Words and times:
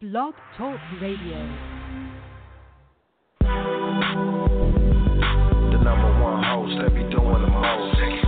Blog 0.00 0.32
Talk 0.56 0.78
Radio. 1.02 1.42
The 5.74 5.78
number 5.82 6.22
one 6.22 6.38
host 6.38 6.78
that 6.78 6.94
be 6.94 7.02
doing 7.10 7.42
the 7.42 7.50
most. 7.50 7.98
Rich, 7.98 8.22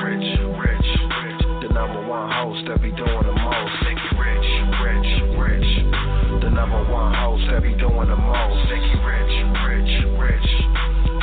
Rich, 0.00 0.32
Rich, 0.64 0.88
Rich. 1.20 1.44
The 1.60 1.68
number 1.76 2.08
one 2.08 2.32
host 2.32 2.64
that 2.68 2.80
be 2.80 2.88
doing 2.96 3.20
the 3.20 3.36
most. 3.36 3.84
Rich, 3.84 4.48
Rich, 4.80 5.12
Rich. 5.36 6.40
The 6.40 6.48
number 6.48 6.80
one 6.88 7.12
host 7.12 7.52
that 7.52 7.60
be 7.62 7.76
doing 7.76 8.08
the 8.08 8.16
most. 8.16 8.64
Rich, 8.72 9.44
Rich, 9.60 10.08
Rich. 10.16 10.48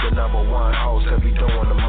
The 0.05 0.13
number 0.13 0.45
one 0.45 0.75
host 0.77 1.09
that 1.09 1.23
be 1.23 1.33
doing 1.33 1.69
the 1.69 1.73
most. 1.73 1.80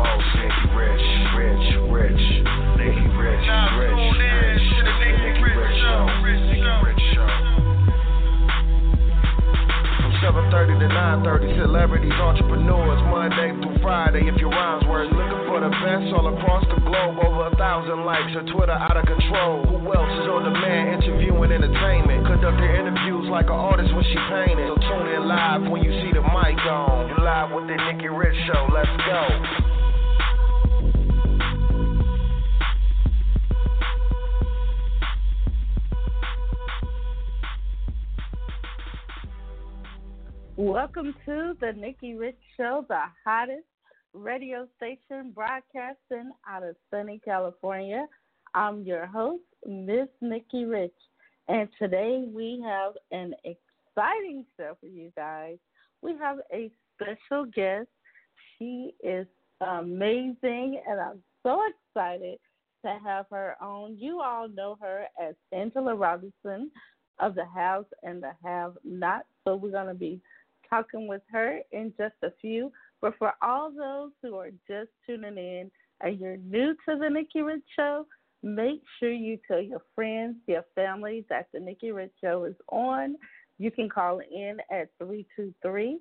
7:30 10.52 10.80
to 10.80 10.88
9:30, 10.92 11.64
celebrities, 11.64 12.12
entrepreneurs, 12.12 13.00
Monday 13.08 13.56
through 13.64 13.78
Friday. 13.80 14.28
If 14.28 14.36
your 14.36 14.50
rhymes 14.50 14.84
were 14.84 15.08
looking 15.08 15.48
for 15.48 15.64
the 15.64 15.72
best 15.80 16.12
all 16.12 16.28
across 16.28 16.60
the 16.68 16.76
globe, 16.84 17.16
over 17.24 17.48
a 17.48 17.56
thousand 17.56 18.04
likes, 18.04 18.30
your 18.36 18.44
Twitter 18.52 18.76
out 18.76 18.98
of 18.98 19.06
control. 19.06 19.64
Who 19.64 19.80
else 19.96 20.12
is 20.12 20.28
on 20.28 20.44
demand, 20.44 21.04
interviewing 21.04 21.52
entertainment, 21.52 22.26
conducting 22.26 22.68
interviews 22.68 23.32
like 23.32 23.48
an 23.48 23.56
artist 23.56 23.94
when 23.94 24.04
she 24.04 24.18
painted. 24.28 24.68
So 24.68 24.76
tune 24.76 25.08
in 25.08 25.24
live 25.26 25.62
when 25.72 25.82
you 25.82 25.92
see 26.04 26.12
the 26.12 26.20
mic 26.20 26.60
on. 26.68 27.08
You 27.08 27.16
live 27.24 27.48
with 27.56 27.66
the 27.72 27.76
Nikki 27.88 28.12
Rich 28.12 28.36
Show. 28.44 28.68
Let's 28.68 28.92
go. 29.08 29.71
Welcome 40.72 41.14
to 41.26 41.54
the 41.60 41.74
Nikki 41.74 42.14
Rich 42.14 42.38
Show, 42.56 42.86
the 42.88 43.02
hottest 43.26 43.66
radio 44.14 44.66
station 44.78 45.30
broadcasting 45.34 46.32
out 46.48 46.62
of 46.62 46.76
sunny 46.90 47.20
California. 47.22 48.06
I'm 48.54 48.82
your 48.82 49.04
host, 49.04 49.42
Miss 49.66 50.08
Nikki 50.22 50.64
Rich, 50.64 50.94
and 51.48 51.68
today 51.78 52.24
we 52.26 52.64
have 52.64 52.94
an 53.10 53.34
exciting 53.44 54.46
show 54.56 54.78
for 54.80 54.86
you 54.86 55.12
guys. 55.14 55.58
We 56.00 56.16
have 56.18 56.38
a 56.50 56.70
special 56.94 57.44
guest. 57.44 57.88
She 58.58 58.94
is 59.04 59.26
amazing, 59.60 60.80
and 60.88 60.98
I'm 60.98 61.22
so 61.42 61.60
excited 61.68 62.38
to 62.86 62.98
have 63.04 63.26
her 63.30 63.56
on. 63.60 63.98
You 63.98 64.22
all 64.22 64.48
know 64.48 64.78
her 64.80 65.04
as 65.22 65.34
Angela 65.52 65.94
Robinson 65.94 66.70
of 67.18 67.34
the 67.34 67.44
Haves 67.54 67.88
and 68.02 68.22
the 68.22 68.32
Have 68.42 68.72
Not. 68.84 69.26
So 69.44 69.56
we're 69.56 69.70
going 69.70 69.88
to 69.88 69.94
be 69.94 70.18
talking 70.72 71.06
with 71.06 71.22
her 71.30 71.60
in 71.72 71.92
just 71.98 72.14
a 72.22 72.32
few. 72.40 72.72
But 73.00 73.14
for 73.18 73.32
all 73.42 73.70
those 73.70 74.12
who 74.22 74.36
are 74.36 74.50
just 74.66 74.90
tuning 75.06 75.36
in 75.36 75.70
and 76.00 76.18
you're 76.18 76.38
new 76.38 76.74
to 76.88 76.98
the 76.98 77.10
Nikki 77.10 77.42
Rich 77.42 77.64
Show, 77.76 78.06
make 78.42 78.82
sure 78.98 79.12
you 79.12 79.38
tell 79.46 79.60
your 79.60 79.82
friends, 79.94 80.36
your 80.46 80.64
family 80.74 81.26
that 81.28 81.48
the 81.52 81.60
Nikki 81.60 81.92
Rich 81.92 82.12
Show 82.22 82.44
is 82.44 82.56
on. 82.70 83.16
You 83.58 83.70
can 83.70 83.88
call 83.88 84.20
in 84.20 84.58
at 84.70 84.88
323 84.98 85.98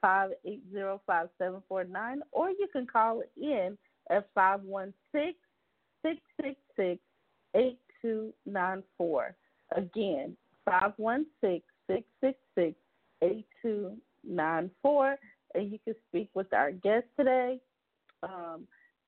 580 0.00 1.00
5749 1.06 2.20
or 2.30 2.50
you 2.50 2.68
can 2.72 2.86
call 2.86 3.22
in 3.36 3.76
at 4.10 4.28
516 4.34 5.34
666 6.02 7.00
8294. 7.54 9.34
Again, 9.76 10.36
516 10.64 11.62
666 11.88 12.78
8294. 13.22 14.11
And 14.24 15.70
you 15.70 15.78
can 15.84 15.94
speak 16.08 16.30
with 16.34 16.52
our 16.52 16.72
guest 16.72 17.06
today. 17.18 17.60
Um, 18.22 18.66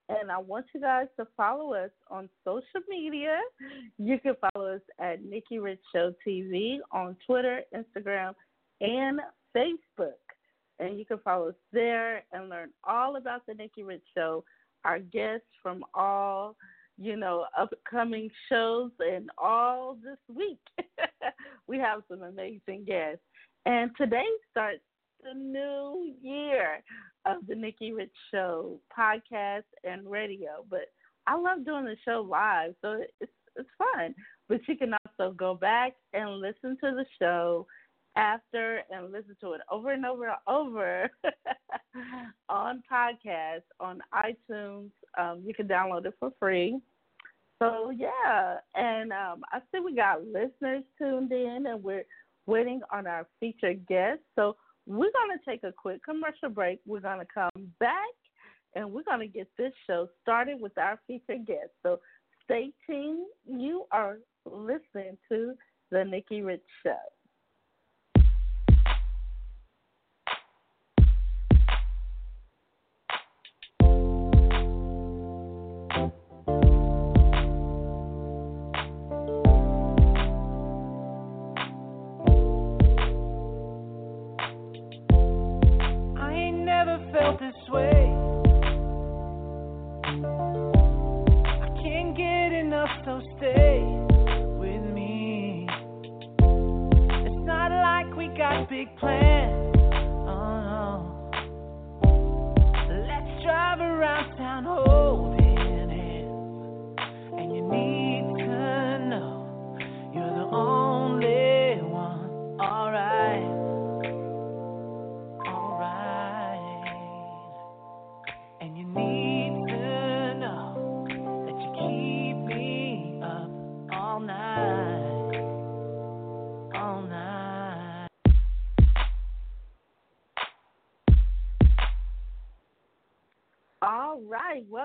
and 0.09 0.31
I 0.31 0.39
want 0.39 0.67
you 0.75 0.81
guys 0.81 1.07
to 1.19 1.27
follow 1.37 1.73
us 1.73 1.91
on 2.11 2.29
social 2.45 2.81
media. 2.89 3.39
You 3.99 4.19
can 4.19 4.35
follow 4.53 4.75
us 4.75 4.83
at 4.99 5.25
Nikki 5.25 5.59
Rich 5.59 5.81
Show 5.95 6.13
TV 6.27 6.79
on 6.93 7.17
Twitter, 7.27 7.63
Instagram, 7.75 8.35
and 8.81 9.21
Facebook. 9.57 10.13
And 10.79 10.99
you 10.99 11.07
can 11.07 11.19
follow 11.25 11.49
us 11.49 11.55
there 11.73 12.25
and 12.33 12.51
learn 12.51 12.71
all 12.83 13.17
about 13.17 13.47
the 13.47 13.55
Nikki 13.55 13.83
Rich 13.83 14.03
Show, 14.15 14.45
our 14.85 14.99
guests 14.99 15.47
from 15.63 15.85
all, 15.95 16.57
you 16.99 17.17
know, 17.17 17.47
upcoming 17.59 18.31
shows 18.51 18.91
and 18.99 19.31
all 19.39 19.97
this 20.05 20.19
week. 20.37 20.59
we 21.67 21.79
have 21.79 22.03
some 22.09 22.23
amazing 22.23 22.85
guests. 22.87 23.23
And 23.65 23.91
today 23.97 24.27
starts 24.51 24.83
the 25.25 25.35
new 25.35 26.13
year 26.21 26.83
of 27.25 27.47
the 27.49 27.55
Nikki 27.55 27.93
Rich 27.93 28.13
Show 28.31 28.79
podcast 28.97 29.65
and 29.83 30.09
radio. 30.09 30.65
But 30.69 30.93
I 31.27 31.37
love 31.37 31.65
doing 31.65 31.87
the 31.87 31.97
show 32.05 32.27
live, 32.29 32.75
so 32.83 33.01
it's 33.21 33.33
it's 33.57 33.69
fun. 33.79 34.15
But 34.49 34.61
you 34.69 34.77
can 34.77 34.93
also 34.95 35.33
go 35.33 35.55
back 35.55 35.95
and 36.13 36.41
listen 36.41 36.77
to 36.83 36.91
the 36.95 37.07
show 37.19 37.67
after 38.17 38.83
and 38.91 39.11
listen 39.11 39.37
to 39.41 39.53
it 39.53 39.63
over 39.71 39.93
and 39.93 40.05
over 40.05 40.27
and 40.29 40.37
over 40.47 41.11
on 42.49 42.83
podcast 42.91 43.63
on 43.81 44.01
iTunes. 44.13 44.91
Um, 45.19 45.43
you 45.47 45.55
can 45.55 45.67
download 45.67 46.05
it 46.05 46.15
for 46.21 46.33
free. 46.39 46.79
So 47.63 47.91
yeah, 47.97 48.57
and 48.75 49.13
um, 49.13 49.43
I 49.51 49.61
see 49.73 49.81
we 49.81 49.95
got 49.95 50.27
listeners 50.27 50.83
tuned 50.99 51.33
in, 51.33 51.65
and 51.67 51.83
we're 51.83 52.05
waiting 52.47 52.83
on 52.93 53.07
our 53.07 53.27
featured 53.41 53.87
guest. 53.87 54.21
So 54.37 54.57
we're 54.87 55.13
going 55.13 55.39
to 55.39 55.51
take 55.51 55.65
a 55.65 55.73
quick 55.73 56.05
commercial 56.05 56.49
break. 56.51 56.81
We're 56.87 57.01
going 57.01 57.21
to 57.21 57.27
come 57.33 57.73
back 57.81 58.15
and 58.75 58.93
we're 58.93 59.05
going 59.05 59.21
to 59.21 59.27
get 59.27 59.49
this 59.57 59.73
show 59.87 60.09
started 60.23 60.61
with 60.61 60.77
our 60.79 60.99
featured 61.07 61.47
guest. 61.47 61.71
So 61.83 62.01
stay 62.45 62.71
tuned. 62.87 63.27
You 63.47 63.85
are 63.91 64.19
listening 64.45 65.17
to 65.31 65.55
The 65.91 66.05
Nikki 66.05 66.43
Rich 66.43 66.63
Show. 66.83 66.97
Felt 87.15 87.44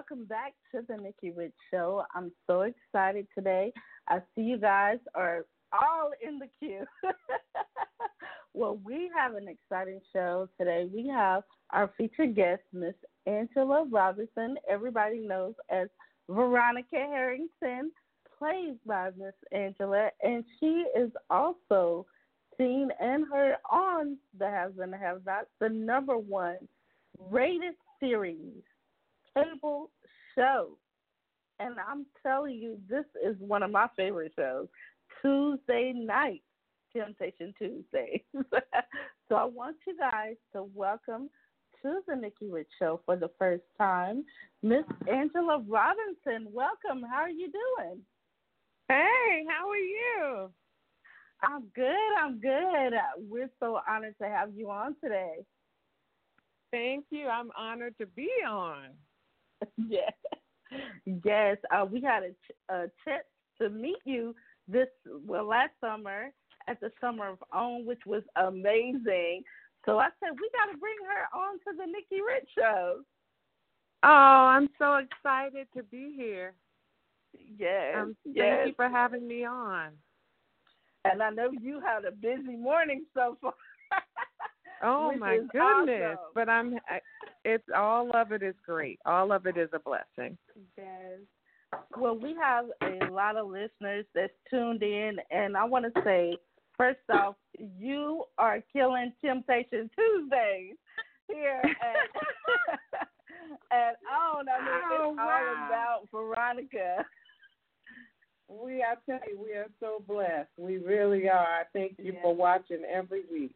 welcome 0.10 0.26
back 0.26 0.54
to 0.74 0.82
the 0.88 0.96
Nikki 1.02 1.32
Rich 1.32 1.54
Show. 1.72 2.04
I'm 2.16 2.32
so 2.48 2.62
excited 2.62 3.28
today. 3.36 3.72
I 4.08 4.20
see 4.34 4.42
you 4.42 4.58
guys 4.58 4.98
are 5.14 5.46
all 5.74 6.12
in 6.26 6.40
the 6.40 6.48
queue. 6.60 6.86
well, 8.54 8.80
we 8.84 9.12
have 9.16 9.36
an 9.36 9.48
exciting 9.48 10.00
show 10.14 10.48
today. 10.58 10.88
We 10.92 11.08
have 11.10 11.44
our 11.72 11.92
featured 11.98 12.36
guest, 12.36 12.62
Miss 12.74 12.96
Angela 13.28 13.86
Robinson. 13.92 14.58
Everybody 14.70 15.20
knows 15.20 15.54
as 15.70 15.90
Veronica 16.30 16.96
Harrington, 16.96 17.92
plays 18.38 18.76
by 18.86 19.10
Miss 19.18 19.36
Angela, 19.52 20.10
and 20.24 20.44
she 20.60 20.86
is 20.98 21.12
also 21.30 22.06
seen 22.58 22.90
and 23.00 23.26
heard 23.32 23.58
on 23.70 24.18
the 24.38 24.46
Haves 24.46 24.80
and 24.80 24.96
Have 24.96 25.26
Nots, 25.26 25.48
the 25.60 25.70
number 25.70 26.18
one 26.18 26.58
rated 27.30 27.74
series 28.00 28.64
cable 29.36 29.92
show. 30.36 30.78
And 31.60 31.76
I'm 31.86 32.06
telling 32.24 32.56
you, 32.56 32.78
this 32.90 33.06
is 33.26 33.36
one 33.40 33.64
of 33.64 33.72
my 33.72 33.88
favorite 33.96 34.34
shows. 34.38 34.68
Tuesday 35.22 35.94
night. 35.94 36.42
Temptation 36.96 37.54
Tuesday. 37.58 38.24
so 39.30 39.36
I 39.36 39.46
want 39.46 39.76
you 39.86 39.96
guys 39.98 40.36
to 40.54 40.64
welcome 40.74 41.30
to 41.82 42.02
the 42.08 42.16
Nikki 42.16 42.50
Rich 42.50 42.70
Show 42.80 43.02
for 43.06 43.16
the 43.16 43.30
first 43.38 43.64
time, 43.78 44.26
Miss 44.64 44.84
Angela 45.08 45.64
Robinson. 45.68 46.52
Welcome. 46.52 47.04
How 47.10 47.22
are 47.22 47.30
you 47.30 47.52
doing? 47.52 48.02
Hey, 48.88 49.46
how 49.48 49.70
are 49.70 49.78
you? 49.78 50.50
I'm 51.42 51.66
good. 51.76 52.18
I'm 52.20 52.40
good. 52.40 52.94
Uh, 52.94 53.20
we're 53.30 53.50
so 53.60 53.80
honored 53.88 54.16
to 54.22 54.28
have 54.28 54.50
you 54.56 54.70
on 54.70 54.96
today. 55.02 55.46
Thank 56.72 57.06
you. 57.12 57.28
I'm 57.28 57.50
honored 57.58 57.96
to 58.00 58.08
be 58.08 58.30
on. 58.48 58.90
yes. 59.90 60.14
Yes. 61.24 61.58
Uh, 61.72 61.86
we 61.86 62.02
had 62.02 62.24
a, 62.24 62.74
a 62.74 62.88
chance 63.06 63.24
to 63.62 63.70
meet 63.70 63.98
you 64.06 64.36
this, 64.68 64.88
well, 65.26 65.46
last 65.46 65.72
summer 65.82 66.32
at 66.68 66.80
the 66.80 66.92
Summer 67.02 67.30
of 67.30 67.44
Own, 67.54 67.86
which 67.86 68.02
was 68.06 68.24
amazing. 68.36 69.44
So 69.86 69.98
I 69.98 70.10
said, 70.20 70.38
we 70.40 70.50
got 70.54 70.72
to 70.72 70.78
bring 70.78 70.96
her 71.08 71.38
on 71.38 71.58
to 71.60 71.78
the 71.78 71.86
Nikki 71.86 72.22
Rich 72.22 72.50
Show. 72.58 73.00
Oh, 74.04 74.08
I'm 74.08 74.70
so 74.78 74.96
excited 74.96 75.68
to 75.76 75.84
be 75.84 76.14
here. 76.16 76.54
Yes. 77.58 77.96
Um, 77.98 78.16
yes. 78.26 78.58
Thank 78.58 78.68
you 78.68 78.74
for 78.76 78.90
having 78.90 79.28
me 79.28 79.46
on. 79.46 79.90
And 81.06 81.22
I 81.22 81.30
know 81.30 81.50
you 81.62 81.82
had 81.82 82.06
a 82.06 82.12
busy 82.12 82.56
morning 82.58 83.06
so 83.14 83.38
far. 83.42 83.54
oh 84.84 85.14
my 85.18 85.38
goodness! 85.52 86.18
Awesome. 86.18 86.32
But 86.36 86.50
I'm. 86.50 86.74
It's 87.46 87.64
all 87.76 88.12
of 88.16 88.32
it 88.32 88.44
is 88.44 88.56
great. 88.66 89.00
All 89.06 89.32
of 89.32 89.46
it 89.46 89.58
is 89.58 89.70
a 89.74 89.80
blessing. 89.80 90.38
Yes. 90.78 91.20
Well, 91.98 92.18
we 92.18 92.36
have 92.42 92.66
a 92.82 93.12
lot 93.12 93.36
of 93.38 93.48
listeners 93.48 94.06
that's 94.16 94.34
tuned 94.50 94.82
in, 94.84 95.18
and 95.32 95.56
I 95.56 95.64
want 95.66 95.86
to 95.94 96.02
say, 96.04 96.38
first 96.78 97.00
off, 97.14 97.36
you 97.58 98.24
are 98.38 98.64
killing 98.74 99.14
Temptation 99.24 99.90
Tuesdays 99.96 100.76
here 101.28 101.62
at 101.64 102.10
at 103.72 103.96
OWN. 104.12 104.46
I 104.50 104.60
mean, 104.66 104.82
Oh, 104.92 105.10
it's 105.12 105.18
wow. 105.18 105.22
all 105.22 105.68
about 105.68 106.00
Veronica. 106.12 107.06
We, 108.48 108.82
I 108.84 108.96
tell 109.08 109.20
you, 109.30 109.40
we 109.40 109.52
are 109.54 109.68
so 109.80 110.04
blessed. 110.08 110.50
We 110.58 110.78
really 110.78 111.30
are. 111.30 111.38
I 111.38 111.64
thank 111.72 111.96
you 112.00 112.14
Yes. 112.14 112.22
for 112.24 112.34
watching 112.36 112.82
every 112.92 113.22
week. 113.32 113.54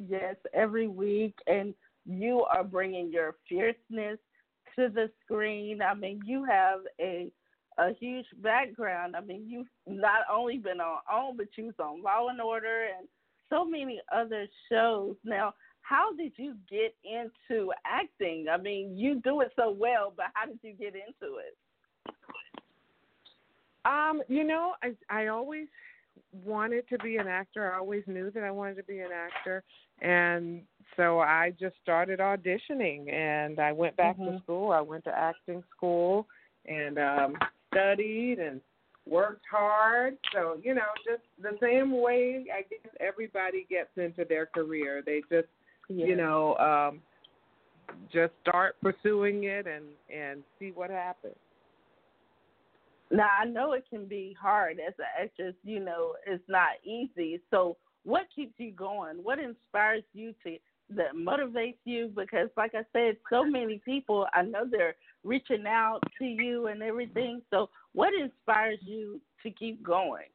Yes, 0.00 0.34
every 0.52 0.88
week, 0.88 1.34
and 1.46 1.74
you 2.08 2.44
are 2.44 2.64
bringing 2.64 3.12
your 3.12 3.36
fierceness 3.48 4.18
to 4.76 4.88
the 4.88 5.10
screen. 5.24 5.82
I 5.82 5.94
mean, 5.94 6.22
you 6.24 6.44
have 6.44 6.80
a 7.00 7.30
a 7.78 7.92
huge 8.00 8.26
background. 8.42 9.14
I 9.14 9.20
mean, 9.20 9.44
you've 9.48 9.68
not 9.86 10.22
only 10.32 10.58
been 10.58 10.80
on 10.80 10.98
OWN, 11.08 11.36
but 11.36 11.46
you 11.56 11.66
was 11.66 11.74
on 11.78 12.02
Law 12.02 12.26
and 12.26 12.40
Order 12.40 12.88
and 12.98 13.06
so 13.48 13.64
many 13.64 14.00
other 14.12 14.48
shows. 14.68 15.14
Now, 15.24 15.54
how 15.82 16.12
did 16.16 16.32
you 16.36 16.56
get 16.68 16.94
into 17.04 17.72
acting? 17.86 18.46
I 18.50 18.56
mean, 18.56 18.98
you 18.98 19.20
do 19.22 19.40
it 19.42 19.52
so 19.54 19.70
well, 19.70 20.12
but 20.16 20.26
how 20.34 20.46
did 20.46 20.58
you 20.62 20.72
get 20.72 20.94
into 20.94 21.36
it? 21.36 21.56
Um, 23.84 24.22
you 24.28 24.44
know, 24.44 24.74
I 24.82 24.94
I 25.08 25.28
always 25.28 25.68
wanted 26.32 26.88
to 26.88 26.98
be 26.98 27.16
an 27.16 27.28
actor. 27.28 27.72
I 27.72 27.78
always 27.78 28.02
knew 28.06 28.30
that 28.32 28.42
I 28.42 28.50
wanted 28.50 28.76
to 28.76 28.82
be 28.82 28.98
an 28.98 29.12
actor, 29.12 29.62
and 30.00 30.62
so 30.96 31.20
I 31.20 31.52
just 31.58 31.76
started 31.82 32.20
auditioning. 32.20 33.12
And 33.12 33.58
I 33.60 33.72
went 33.72 33.96
back 33.96 34.16
to 34.16 34.22
Mhm. 34.22 34.42
school. 34.42 34.72
I 34.72 34.80
went 34.80 35.04
to 35.04 35.16
acting 35.16 35.62
school 35.76 36.26
and 36.66 36.98
um 36.98 37.38
studied 37.70 38.38
and 38.38 38.60
worked 39.06 39.46
hard. 39.46 40.18
So 40.32 40.60
you 40.62 40.74
know, 40.74 40.88
just 41.04 41.22
the 41.38 41.56
same 41.60 42.00
way 42.00 42.46
I 42.52 42.62
guess 42.62 42.92
everybody 43.00 43.64
gets 43.68 43.96
into 43.96 44.24
their 44.24 44.46
career. 44.46 45.02
They 45.02 45.22
just 45.30 45.48
you 45.88 46.16
know 46.16 46.56
um 46.58 47.02
just 48.12 48.32
start 48.42 48.76
pursuing 48.80 49.44
it 49.44 49.66
and 49.66 49.84
and 50.14 50.42
see 50.58 50.72
what 50.72 50.90
happens. 50.90 51.36
Now 53.10 53.28
I 53.40 53.44
know 53.44 53.72
it 53.72 53.84
can 53.88 54.04
be 54.06 54.36
hard 54.38 54.78
as 54.80 54.94
an 54.98 55.06
actress. 55.22 55.54
You 55.64 55.80
know, 55.80 56.14
it's 56.26 56.46
not 56.48 56.72
easy. 56.84 57.40
So, 57.50 57.76
what 58.04 58.26
keeps 58.34 58.54
you 58.58 58.72
going? 58.72 59.22
What 59.22 59.38
inspires 59.38 60.04
you 60.12 60.34
to 60.44 60.58
that 60.96 61.14
motivates 61.14 61.76
you? 61.84 62.10
Because, 62.14 62.48
like 62.56 62.74
I 62.74 62.84
said, 62.92 63.16
so 63.30 63.44
many 63.44 63.80
people 63.84 64.26
I 64.32 64.42
know 64.42 64.64
they're 64.70 64.96
reaching 65.24 65.66
out 65.66 66.00
to 66.18 66.24
you 66.24 66.66
and 66.68 66.82
everything. 66.82 67.42
So, 67.50 67.68
what 67.92 68.12
inspires 68.14 68.78
you 68.82 69.20
to 69.42 69.50
keep 69.50 69.82
going? 69.82 70.26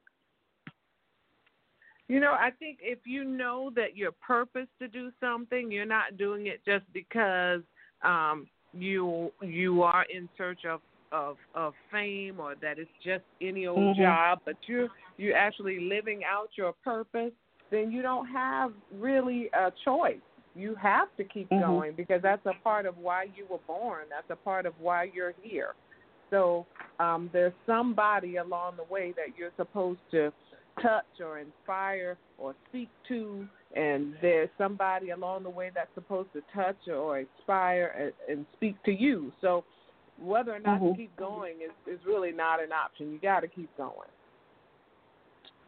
You 2.08 2.20
know, 2.20 2.32
I 2.32 2.50
think 2.58 2.78
if 2.82 2.98
you 3.06 3.24
know 3.24 3.70
that 3.76 3.96
your 3.96 4.12
purpose 4.12 4.68
to 4.78 4.88
do 4.88 5.10
something, 5.20 5.70
you're 5.70 5.86
not 5.86 6.18
doing 6.18 6.46
it 6.46 6.60
just 6.64 6.84
because 6.92 7.62
um 8.02 8.46
you 8.74 9.32
you 9.40 9.82
are 9.82 10.04
in 10.14 10.28
search 10.36 10.64
of 10.66 10.80
of 11.12 11.36
of 11.54 11.74
fame 11.90 12.40
or 12.40 12.54
that 12.60 12.78
it's 12.78 12.90
just 13.02 13.24
any 13.40 13.66
old 13.66 13.96
Mhm. 13.96 14.02
job, 14.02 14.40
but 14.44 14.56
you're 14.66 14.88
you're 15.16 15.36
actually 15.36 15.80
living 15.80 16.24
out 16.24 16.50
your 16.58 16.72
purpose, 16.84 17.32
then 17.70 17.90
you 17.90 18.02
don't 18.02 18.26
have 18.26 18.72
really 18.92 19.48
a 19.54 19.70
choice. 19.84 20.20
You 20.54 20.74
have 20.76 21.08
to 21.16 21.24
keep 21.24 21.48
Mhm. 21.50 21.60
going 21.60 21.92
because 21.94 22.22
that's 22.22 22.44
a 22.46 22.54
part 22.62 22.86
of 22.86 22.96
why 22.98 23.24
you 23.34 23.46
were 23.46 23.58
born. 23.66 24.06
That's 24.08 24.30
a 24.30 24.36
part 24.36 24.66
of 24.66 24.78
why 24.80 25.04
you're 25.04 25.34
here. 25.42 25.74
So 26.30 26.66
um, 27.00 27.28
there's 27.32 27.52
somebody 27.66 28.36
along 28.36 28.76
the 28.76 28.84
way 28.84 29.12
that 29.12 29.36
you're 29.36 29.52
supposed 29.56 30.00
to 30.12 30.32
touch 30.80 31.20
or 31.20 31.38
inspire 31.38 32.16
or 32.38 32.54
speak 32.68 32.88
to, 33.08 33.46
and 33.74 34.14
there's 34.20 34.48
somebody 34.58 35.10
along 35.10 35.42
the 35.44 35.50
way 35.50 35.70
that's 35.74 35.92
supposed 35.94 36.32
to 36.32 36.42
touch 36.52 36.88
or 36.88 37.18
inspire 37.18 37.94
and, 37.98 38.12
and 38.28 38.46
speak 38.54 38.80
to 38.84 38.92
you. 38.92 39.32
So 39.40 39.64
whether 40.18 40.54
or 40.54 40.60
not 40.60 40.80
Mhm. 40.80 40.90
to 40.92 40.96
keep 40.96 41.16
going 41.16 41.60
is, 41.60 41.72
is 41.86 42.04
really 42.04 42.32
not 42.32 42.62
an 42.62 42.72
option. 42.72 43.12
You 43.12 43.18
got 43.18 43.40
to 43.40 43.48
keep 43.48 43.74
going. 43.76 44.08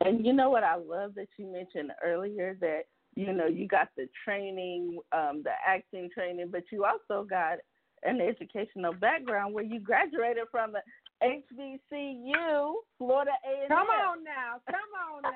And 0.01 0.25
you 0.25 0.33
know 0.33 0.51
what 0.51 0.63
I 0.63 0.77
love 0.77 1.15
that 1.15 1.29
you 1.37 1.47
mentioned 1.47 1.93
earlier 2.03 2.55
that 2.61 2.87
you 3.17 3.33
know 3.33 3.47
you 3.47 3.67
got 3.67 3.89
the 3.97 4.09
training, 4.25 4.99
um, 5.13 5.43
the 5.43 5.53
acting 5.67 6.09
training, 6.15 6.49
but 6.51 6.63
you 6.71 6.85
also 6.85 7.27
got 7.29 7.59
an 8.03 8.21
educational 8.21 8.93
background 8.93 9.55
where 9.55 9.65
you 9.65 9.81
graduated 9.81 10.45
from 10.51 10.73
the 10.73 10.81
HBCU, 11.23 12.75
Florida 12.99 13.33
A 13.45 13.61
and 13.63 13.69
Come 13.69 13.89
on 13.89 14.23
now, 14.23 14.61
come 14.71 14.77
on 15.15 15.23
now. 15.23 15.33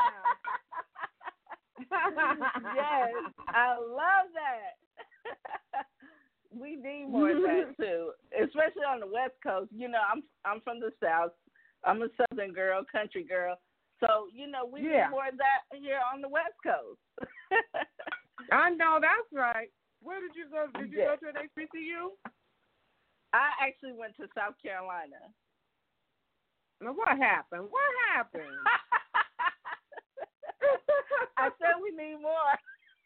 yes, 2.75 3.09
I 3.49 3.79
love 3.79 4.29
that. 4.35 5.87
we 6.51 6.77
need 6.77 7.07
more 7.09 7.31
of 7.31 7.43
that 7.43 7.75
too, 7.81 8.11
especially 8.39 8.85
on 8.87 9.01
the 9.01 9.07
West 9.07 9.35
Coast. 9.43 9.71
You 9.75 9.89
know, 9.89 10.01
I'm 10.13 10.23
I'm 10.45 10.61
from 10.61 10.81
the 10.81 10.93
South. 11.03 11.33
I'm 11.85 12.03
a 12.03 12.09
Southern 12.17 12.53
girl, 12.53 12.83
country 12.93 13.25
girl. 13.25 13.59
So 14.01 14.29
you 14.33 14.47
know, 14.47 14.65
we 14.65 14.83
Yeah. 14.83 15.05
need 15.05 15.11
more 15.11 15.29
of 15.29 15.37
that 15.39 15.63
here 15.77 16.01
on 16.13 16.21
the 16.21 16.29
West 16.29 16.55
Coast. 16.65 17.01
I 18.53 18.71
know 18.71 18.99
that's 19.01 19.33
right. 19.33 19.71
Where 20.03 20.21
did 20.21 20.35
you 20.35 20.49
go? 20.51 20.67
Did 20.79 20.93
you 20.93 20.99
Yeah. 20.99 21.17
go 21.17 21.17
to 21.17 21.29
an 21.29 21.37
HBCU? 21.37 22.11
I 23.33 23.51
actually 23.61 23.93
went 23.93 24.17
to 24.17 24.29
South 24.35 24.55
Carolina. 24.61 25.17
Now, 26.81 26.93
what 26.93 27.17
happened? 27.19 27.71
What 27.71 27.83
happened? 28.15 28.67
I 31.37 31.51
said 31.59 31.75
we 31.83 31.91
need 31.91 32.21
more. 32.21 32.59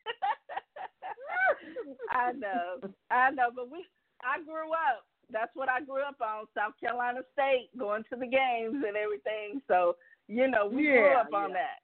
I 2.10 2.32
know, 2.32 2.80
I 3.10 3.30
know, 3.30 3.50
but 3.54 3.70
we. 3.70 3.86
I 4.22 4.40
grew 4.42 4.72
up. 4.72 5.04
That's 5.30 5.54
what 5.54 5.68
I 5.68 5.80
grew 5.82 6.02
up 6.02 6.20
on. 6.22 6.46
South 6.56 6.72
Carolina 6.80 7.20
State, 7.32 7.68
going 7.78 8.04
to 8.10 8.16
the 8.16 8.26
games 8.26 8.82
and 8.86 8.96
everything. 8.96 9.60
So 9.68 9.96
you 10.28 10.48
know, 10.48 10.66
we 10.66 10.82
grew 10.82 11.10
Yeah, 11.10 11.20
up 11.20 11.32
on 11.32 11.50
yeah. 11.50 11.56
that. 11.56 11.80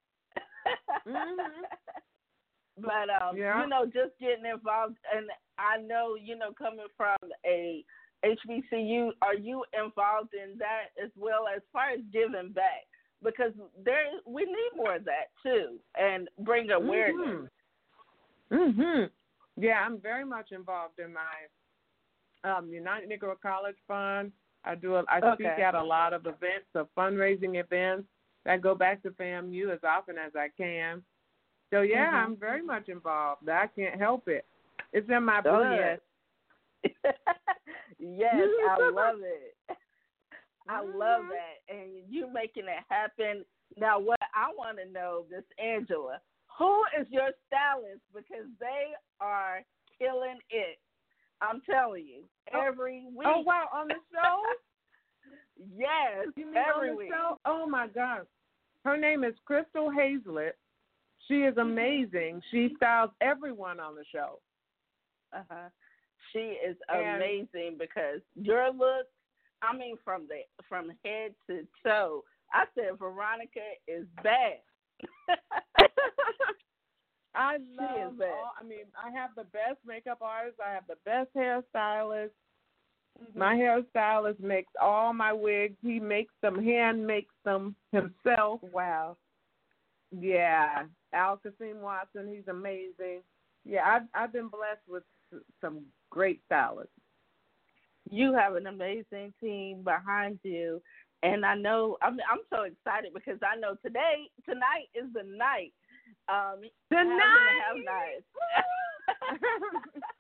Mhm. 1.07 1.37
But 2.79 3.11
um, 3.23 3.37
Yeah. 3.37 3.61
you 3.63 3.69
know, 3.69 3.85
just 3.85 4.19
getting 4.19 4.47
involved, 4.47 4.97
and 5.15 5.27
I 5.59 5.77
know, 5.83 6.15
you 6.15 6.37
know, 6.37 6.53
coming 6.57 6.87
from 6.97 7.19
a 7.45 7.85
HBCU, 8.25 9.11
are 9.21 9.35
you 9.35 9.65
involved 9.75 10.33
in 10.35 10.57
that 10.59 10.87
as 11.03 11.11
well 11.17 11.47
as 11.55 11.61
far 11.73 11.91
as 11.91 12.01
giving 12.11 12.53
back? 12.53 12.87
Because 13.23 13.53
there, 13.85 14.05
we 14.27 14.45
need 14.47 14.71
more 14.77 14.97
of 14.97 15.05
that 15.05 15.29
too, 15.43 15.79
and 15.99 16.29
bring 16.39 16.71
awareness. 16.71 17.51
Mhm. 18.51 18.77
Mhm. 18.77 19.11
Yeah, 19.57 19.85
I'm 19.85 20.01
very 20.01 20.25
much 20.25 20.53
involved 20.53 20.99
in 21.01 21.13
my 21.13 21.49
um, 22.51 22.71
United 22.73 23.11
Negro 23.11 23.39
College 23.39 23.77
Fund. 23.87 24.33
I 24.65 24.75
do. 24.75 24.97
A, 24.97 25.05
I 25.09 25.35
speak 25.35 25.47
at 25.47 25.75
a 25.75 25.83
lot 25.83 26.15
of 26.15 26.25
events, 26.27 26.69
of 26.75 26.89
fundraising 26.97 27.57
events. 27.61 28.09
I 28.47 28.57
go 28.57 28.75
back 28.75 29.03
to 29.03 29.11
FAMU 29.11 29.73
as 29.73 29.81
often 29.85 30.17
as 30.19 30.33
I 30.35 30.49
can. 30.57 31.03
So 31.71 31.83
yeah, 31.83 32.11
Mhm. 32.13 32.25
I'm 32.25 32.37
very 32.37 32.63
much 32.63 32.89
involved. 32.89 33.49
I 33.49 33.67
can't 33.69 33.99
help 34.01 34.29
it. 34.29 34.45
It's 34.93 35.09
in 35.09 35.23
my 35.25 35.39
Oh, 35.39 35.43
blood. 35.43 35.77
yes. 35.77 36.01
yes, 37.99 38.35
I 38.71 38.91
love 38.93 39.21
it. 39.23 39.57
I 40.69 40.81
love 40.81 41.25
that, 41.31 41.75
and 41.75 42.03
you 42.09 42.29
making 42.33 42.65
it 42.69 42.85
happen. 42.89 43.45
Now, 43.77 43.99
what 43.99 44.19
I 44.35 44.53
want 44.57 44.79
to 44.79 44.87
know, 44.87 45.25
Miss 45.31 45.45
Angela, 45.59 46.21
who 46.59 46.83
is 46.99 47.09
your 47.11 47.31
stylist? 47.47 48.03
Because 48.15 48.47
they 48.61 48.95
are 49.21 49.63
killing 49.99 50.39
it. 50.51 50.79
I'm 51.41 51.61
telling 51.63 52.07
you, 52.07 52.25
Oh. 52.53 52.61
every 52.61 53.07
week. 53.15 53.27
Oh 53.29 53.41
wow, 53.41 53.69
on 53.73 53.89
the 53.89 53.95
show? 54.13 54.43
yes, 55.77 56.27
every 56.57 56.95
week. 56.95 57.11
Oh 57.45 57.67
my 57.67 57.87
God. 57.89 58.27
Her 58.85 58.97
name 58.97 59.25
is 59.25 59.35
Crystal 59.45 59.91
Hazlett. 59.91 60.57
She 61.29 61.43
is 61.43 61.55
Mm-hmm. 61.55 61.61
amazing. 61.61 62.43
She 62.51 62.73
styles 62.77 63.11
everyone 63.21 63.79
on 63.81 63.95
the 63.95 64.05
show. 64.11 64.41
Uh-huh. 65.33 65.69
She 66.33 66.39
is 66.39 66.77
And- 66.89 67.17
amazing 67.23 67.77
because 67.79 68.21
your 68.35 68.71
look, 68.73 69.07
I 69.63 69.77
mean, 69.77 69.97
from 70.05 70.27
the 70.29 70.43
from 70.69 70.91
head 71.05 71.35
to 71.49 71.67
toe. 71.85 72.25
I 72.53 72.65
said 72.75 72.99
Veronica 72.99 73.61
is 73.87 74.07
bad. 74.25 74.59
I 77.35 77.59
love 77.79 78.21
all, 78.21 78.53
I 78.61 78.65
mean, 78.65 78.87
I 79.01 79.11
have 79.13 79.31
the 79.37 79.45
best 79.45 79.79
makeup 79.87 80.19
artist. 80.21 80.57
I 80.67 80.73
have 80.73 80.83
the 80.89 80.97
best 81.05 81.31
hairstylist. 81.37 82.31
Mm-hmm. 83.19 83.39
My 83.39 83.55
hairstylist 83.55 84.41
makes 84.41 84.73
all 84.81 85.13
my 85.13 85.33
wigs. 85.33 85.77
He 85.83 86.01
makes 86.01 86.33
them, 86.43 86.63
hand 86.63 87.07
makes 87.07 87.35
them 87.45 87.75
himself. 87.93 88.61
wow. 88.63 89.17
Yeah, 90.13 90.85
Al 91.13 91.37
Kasim 91.37 91.81
Watson, 91.81 92.29
he's 92.29 92.49
amazing. 92.49 93.23
Yeah, 93.65 93.83
I've 93.87 94.09
I've 94.15 94.33
been 94.33 94.49
blessed 94.49 94.89
with 94.89 95.05
some 95.61 95.85
great 96.11 96.41
stylists. 96.47 96.93
You 98.11 98.33
have 98.35 98.57
an 98.57 98.67
amazing 98.67 99.33
team 99.41 99.85
behind 99.85 100.41
you. 100.43 100.83
And 101.23 101.45
I 101.45 101.55
know 101.55 101.97
I'm 102.03 102.19
I'm 102.31 102.41
so 102.53 102.63
excited 102.63 103.13
because 103.15 103.39
I 103.43 103.57
know 103.57 103.77
today 103.85 104.31
tonight 104.45 104.89
is 104.95 105.13
the 105.13 105.23
night. 105.23 105.73
Um 106.29 106.63
Tonight. 106.91 108.25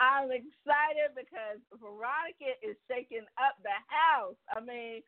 I'm 0.00 0.32
excited 0.32 1.12
because 1.12 1.60
Veronica 1.76 2.56
is 2.64 2.74
shaking 2.88 3.28
up 3.36 3.60
the 3.60 3.76
house. 3.86 4.40
I 4.48 4.64
mean, 4.64 5.04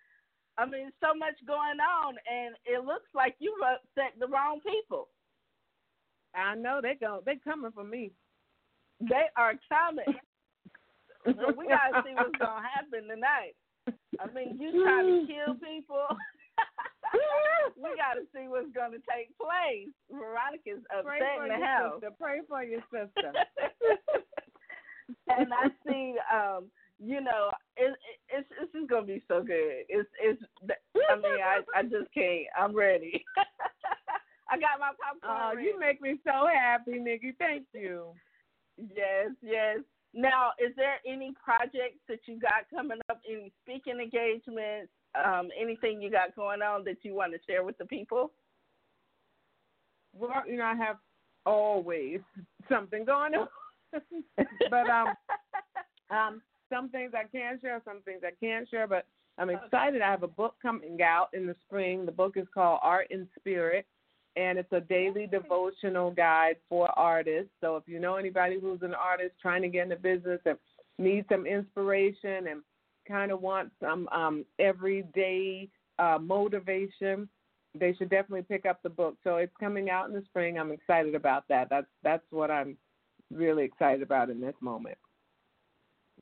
I 0.61 0.69
mean, 0.69 0.93
so 1.01 1.17
much 1.17 1.35
going 1.49 1.81
on, 1.81 2.21
and 2.29 2.55
it 2.69 2.85
looks 2.85 3.09
like 3.15 3.35
you've 3.41 3.65
upset 3.65 4.13
the 4.21 4.29
wrong 4.29 4.61
people. 4.61 5.09
I 6.37 6.55
know 6.55 6.81
they 6.83 6.97
go 7.01 7.23
they 7.25 7.37
coming 7.43 7.73
for 7.73 7.85
me. 7.85 8.13
They 9.01 9.33
are 9.37 9.55
coming. 9.69 10.13
so 11.25 11.57
we 11.57 11.69
gotta 11.69 12.05
see 12.05 12.15
what's 12.15 12.37
gonna 12.39 12.69
happen 12.69 13.09
tonight. 13.09 13.57
I 14.21 14.29
mean, 14.33 14.61
you 14.61 14.85
trying 14.85 15.27
to 15.27 15.33
kill 15.33 15.55
people. 15.57 16.07
we 17.77 17.91
gotta 17.97 18.25
see 18.35 18.49
what's 18.49 18.73
gonna 18.75 19.01
take 19.09 19.33
place. 19.41 19.89
Veronica's 20.13 20.85
Pray 21.03 21.21
upset 21.21 21.37
for 21.37 21.45
in 21.45 21.53
the 21.53 21.59
your 21.59 21.67
house. 21.67 21.93
sister. 22.01 22.11
Pray 22.21 22.39
for 22.49 22.63
your 22.63 22.85
sister. 22.93 23.33
and 25.29 25.53
I 25.53 25.69
see, 25.87 26.15
um, 26.33 26.65
you 26.99 27.21
know, 27.21 27.51
it, 27.77 27.91
it, 27.91 27.97
it's 28.29 28.49
this 28.51 28.81
is 28.81 28.89
gonna 28.89 29.07
be 29.07 29.23
so 29.29 29.43
good. 29.43 29.85
It's 29.89 30.09
it's. 30.21 30.43
I 31.11 31.17
mean, 31.17 31.41
I 31.45 31.61
I 31.75 31.83
just 31.83 32.13
can't. 32.15 32.47
I'm 32.59 32.75
ready. 32.75 33.25
I 34.51 34.57
got 34.59 34.81
my 34.81 34.91
popcorn. 35.01 35.41
Oh, 35.43 35.57
ready. 35.57 35.69
you 35.69 35.81
make 35.81 36.01
me 36.01 36.17
so 36.25 36.47
happy, 36.53 36.99
Nikki. 36.99 37.35
Thank 37.39 37.65
you. 37.73 38.09
Yes, 38.77 39.31
yes. 39.43 39.79
Now, 40.15 40.51
is 40.59 40.75
there 40.77 41.01
any 41.07 41.33
projects 41.43 42.01
that 42.09 42.21
you 42.27 42.39
got 42.39 42.69
coming 42.71 42.99
up? 43.09 43.21
Any 43.29 43.53
speaking 43.65 43.99
engagements? 43.99 44.93
Um, 45.15 45.49
anything 45.59 46.01
you 46.01 46.11
got 46.11 46.35
going 46.37 46.63
on 46.63 46.85
that 46.85 46.99
you 47.03 47.15
want 47.15 47.33
to 47.33 47.39
share 47.47 47.65
with 47.65 47.77
the 47.79 47.85
people? 47.87 48.33
Well, 50.15 50.43
you 50.47 50.57
know, 50.57 50.65
I 50.65 50.75
have 50.75 50.97
always 51.47 52.21
something 52.69 53.05
going 53.05 53.35
on. 53.35 53.49
But 54.71 54.91
um 54.91 55.15
um 56.11 56.43
some 56.71 56.89
things 56.89 57.13
I 57.15 57.25
can 57.25 57.59
share, 57.61 57.83
some 57.85 58.01
things 58.03 58.23
I 58.25 58.33
can't 58.45 58.69
share, 58.69 58.87
but 58.87 59.07
I'm 59.39 59.51
excited. 59.51 60.03
I 60.03 60.11
have 60.11 60.23
a 60.23 60.29
book 60.29 60.57
coming 60.61 61.01
out 61.03 61.29
in 61.33 61.47
the 61.47 61.57
spring. 61.67 62.07
The 62.07 62.13
book 62.13 62.37
is 62.37 62.47
called 62.55 62.81
Art 62.83 63.09
in 63.11 63.29
Spirit 63.39 63.87
and 64.37 64.59
it's 64.59 64.73
a 64.73 64.81
daily 64.81 65.27
devotional 65.27 66.11
guide 66.11 66.57
for 66.69 66.89
artists. 66.99 67.51
So 67.61 67.77
if 67.77 67.85
you 67.87 67.99
know 68.01 68.17
anybody 68.17 68.59
who's 68.61 68.83
an 68.83 68.95
artist 68.95 69.35
trying 69.41 69.63
to 69.63 69.69
get 69.69 69.85
into 69.85 69.97
business 69.97 70.41
and 70.47 70.59
needs 70.99 71.27
some 71.31 71.47
inspiration 71.47 72.49
and 72.49 72.63
kind 73.07 73.33
of 73.33 73.43
want 73.43 73.71
some 73.81 74.09
um 74.09 74.45
everyday 74.59 75.69
uh 75.99 76.19
motivation, 76.21 77.29
they 77.79 77.95
should 77.95 78.11
definitely 78.11 78.43
pick 78.43 78.65
up 78.65 78.83
the 78.83 78.89
book. 78.89 79.17
So 79.25 79.37
it's 79.37 79.53
coming 79.61 79.91
out 79.91 80.09
in 80.09 80.15
the 80.15 80.23
spring. 80.27 80.59
I'm 80.59 80.73
excited 80.73 81.15
about 81.15 81.45
that. 81.49 81.69
That's 81.69 81.87
that's 82.03 82.25
what 82.31 82.51
I'm 82.51 82.77
really 83.33 83.65
excited 83.65 84.03
about 84.03 84.31
in 84.31 84.41
this 84.41 84.55
moment. 84.61 84.99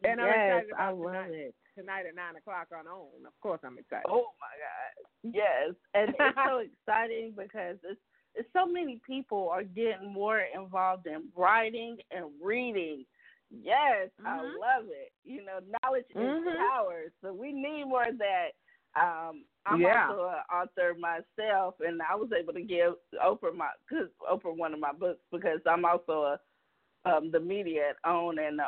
And 0.05 0.21
I'm 0.21 0.27
yes, 0.29 0.65
excited 0.65 0.75
I 0.79 0.91
love 0.91 1.13
tonight. 1.13 1.31
it. 1.33 1.55
Tonight 1.79 2.07
at 2.09 2.15
nine 2.15 2.37
o'clock 2.37 2.69
on 2.77 2.87
OWN. 2.87 3.27
Of 3.27 3.39
course, 3.41 3.61
I'm 3.65 3.79
excited. 3.79 4.07
Oh 4.09 4.27
my 4.41 4.53
God! 4.59 5.35
Yes, 5.35 5.75
and 5.95 6.15
it's 6.19 6.39
so 6.47 6.59
exciting 6.89 7.33
because 7.37 7.77
it's 7.85 8.01
it's 8.35 8.49
so 8.53 8.67
many 8.67 9.01
people 9.07 9.49
are 9.51 9.63
getting 9.63 10.13
more 10.13 10.41
involved 10.55 11.07
in 11.07 11.25
writing 11.37 11.99
and 12.11 12.27
reading. 12.43 13.05
Yes, 13.51 14.11
I 14.25 14.39
Mhm. 14.39 14.55
love 14.55 14.87
it. 14.89 15.13
You 15.25 15.45
know, 15.45 15.61
knowledge 15.83 16.07
Mhm. 16.15 16.47
is 16.53 16.59
power, 16.59 17.05
so 17.21 17.33
we 17.33 17.53
need 17.53 17.85
more 17.85 18.09
of 18.09 18.19
that. 18.19 18.51
Um, 18.97 19.45
I'm 19.67 19.85
Yeah. 19.85 20.09
also 20.09 20.29
an 20.29 20.43
author 20.53 20.95
myself, 20.95 21.75
and 21.81 22.01
I 22.03 22.15
was 22.17 22.33
able 22.33 22.53
to 22.55 22.63
give 22.63 22.95
Oprah 23.15 23.55
my 23.55 23.71
cause 23.89 24.09
Oprah 24.29 24.57
one 24.57 24.75
of 24.75 24.81
my 24.81 24.93
books 24.93 25.21
because 25.31 25.61
I'm 25.67 25.85
also 25.85 26.23
a 26.25 26.41
um, 27.05 27.31
the 27.31 27.41
media 27.41 27.91
at 27.91 28.11
OWN 28.11 28.39
and 28.39 28.61
uh, 28.61 28.65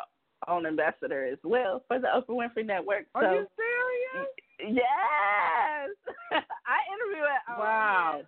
OWN 0.49 0.67
ambassador 0.67 1.25
as 1.25 1.39
well 1.45 1.83
for 1.89 1.99
the 1.99 2.09
Oprah 2.09 2.37
Winfrey 2.37 2.67
Network. 2.67 3.07
Are 3.15 3.23
so 3.23 3.33
you 3.33 3.47
serious? 3.57 4.29
Yes, 4.61 5.91
I 6.67 6.79
interview 6.93 7.25
at. 7.25 7.59
Wow. 7.59 8.23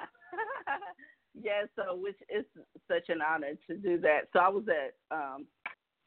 yes, 1.42 1.68
so 1.76 1.96
which 1.96 2.16
is 2.28 2.44
such 2.88 3.08
an 3.08 3.20
honor 3.22 3.52
to 3.66 3.76
do 3.76 3.98
that. 4.00 4.28
So 4.32 4.40
I 4.40 4.48
was 4.48 4.64
at 4.68 4.94
um 5.16 5.46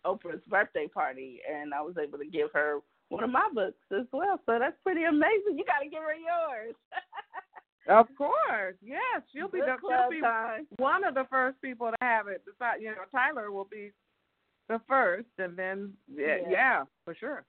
Oprah's 0.05 0.43
birthday 0.47 0.87
party, 0.87 1.39
and 1.49 1.73
I 1.73 1.81
was 1.81 1.95
able 2.01 2.17
to 2.17 2.25
give 2.25 2.49
her 2.53 2.79
one 3.09 3.23
of 3.23 3.29
my 3.29 3.47
books 3.53 3.83
as 3.91 4.05
well. 4.11 4.39
So 4.45 4.57
that's 4.57 4.77
pretty 4.83 5.03
amazing. 5.03 5.57
You 5.57 5.65
got 5.65 5.83
to 5.83 5.89
give 5.89 6.01
her 6.01 6.15
yours. 6.15 6.75
Of 7.87 8.07
course, 8.17 8.75
yes. 8.81 9.21
She'll 9.33 9.47
be 9.49 9.59
the 9.59 9.75
she'll 9.81 10.09
be 10.09 10.21
time. 10.21 10.67
one 10.77 11.03
of 11.03 11.15
the 11.15 11.25
first 11.29 11.61
people 11.61 11.89
to 11.89 11.95
have 12.01 12.27
it. 12.27 12.43
Besides, 12.45 12.81
you 12.81 12.89
know, 12.89 12.95
Tyler 13.11 13.51
will 13.51 13.67
be 13.69 13.91
the 14.69 14.79
first, 14.87 15.27
and 15.39 15.57
then 15.57 15.93
yeah, 16.13 16.37
Yeah. 16.43 16.49
yeah 16.49 16.83
for 17.05 17.15
sure. 17.15 17.43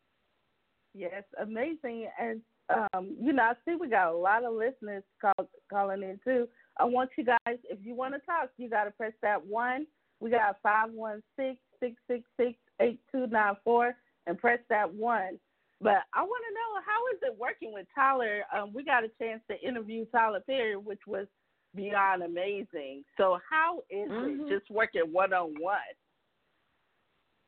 Yes, 0.95 1.25
amazing. 1.41 2.09
And 2.19 2.41
um, 2.69 3.17
you 3.21 3.33
know, 3.33 3.43
I 3.43 3.53
see 3.65 3.77
we 3.77 3.89
got 3.89 4.13
a 4.13 4.17
lot 4.17 4.45
of 4.45 4.55
listeners 4.55 5.03
call, 5.21 5.49
calling 5.71 6.03
in 6.03 6.19
too. 6.25 6.49
I 6.79 6.85
want 6.85 7.11
you 7.19 7.25
guys, 7.25 7.59
if 7.65 7.79
you 7.83 7.95
want 7.95 8.15
to 8.15 8.21
talk, 8.21 8.51
you 8.57 8.71
got 8.71 8.85
to 8.85 8.91
press 8.91 9.13
that 9.23 9.45
one. 9.45 9.87
We 10.21 10.31
got 10.31 10.57
five 10.63 10.91
one 10.93 11.23
six 11.37 11.59
six 11.81 11.97
six 12.09 12.23
six 12.39 12.55
eight 12.81 13.01
two 13.11 13.27
nine 13.27 13.55
four, 13.65 13.95
and 14.27 14.39
press 14.39 14.61
that 14.71 14.93
one. 14.93 15.39
But 15.83 16.05
I 16.15 16.23
want 16.23 16.45
to 16.49 16.55
know 16.55 16.81
how 16.87 17.07
is 17.13 17.19
it 17.23 17.39
working 17.39 17.73
with 17.73 17.87
Tyler? 17.95 18.45
Um, 18.57 18.73
we 18.73 18.85
got 18.85 19.05
a 19.05 19.09
chance 19.21 19.43
to 19.51 19.61
interview 19.61 20.07
Tyler 20.07 20.41
Perry, 20.47 20.77
which 20.77 21.01
was 21.07 21.27
beyond 21.75 22.23
amazing. 22.23 23.05
So 23.17 23.41
how 23.49 23.83
is 23.91 24.09
Mhm. 24.11 24.47
it 24.47 24.49
just 24.49 24.71
working 24.71 25.13
one 25.13 25.33
on 25.33 25.55
one? 25.61 25.81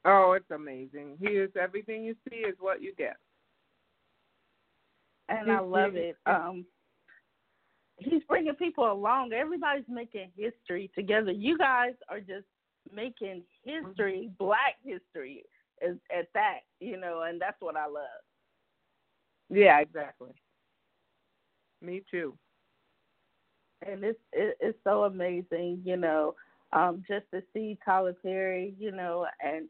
Oh, 0.04 0.32
it's 0.32 0.50
amazing. 0.50 1.16
He 1.18 1.36
is 1.36 1.54
everything 1.56 2.04
you 2.04 2.14
see 2.28 2.38
is 2.38 2.58
what 2.58 2.82
you 2.82 2.92
get. 2.94 3.16
and 5.30 5.50
I 5.50 5.58
love 5.60 5.96
it. 5.96 6.18
Um, 6.26 6.66
he's 7.96 8.22
bringing 8.24 8.54
people 8.56 8.90
along. 8.92 9.32
Everybody's 9.32 9.88
making 9.88 10.30
history 10.36 10.88
together. 10.94 11.32
You 11.32 11.56
guys 11.56 11.94
are 12.10 12.20
just 12.20 12.46
making 12.92 13.42
history, 13.64 14.30
Black 14.38 14.76
history, 14.84 15.46
is 15.82 15.96
at 16.16 16.28
that. 16.34 16.60
You 16.80 16.96
know, 16.98 17.22
and 17.22 17.40
that's 17.40 17.60
what 17.60 17.76
I 17.76 17.86
love. 17.86 18.22
Yeah, 19.50 19.80
exactly. 19.80 20.30
Me 21.82 22.02
too. 22.10 22.36
And 23.86 24.02
it's 24.04 24.18
it, 24.32 24.56
it's 24.60 24.78
so 24.84 25.04
amazing. 25.04 25.82
You 25.84 25.96
know, 25.96 26.34
um, 26.72 27.02
just 27.06 27.26
to 27.32 27.42
see 27.52 27.78
Tyler 27.84 28.14
Perry. 28.22 28.74
You 28.78 28.92
know, 28.92 29.26
and 29.44 29.66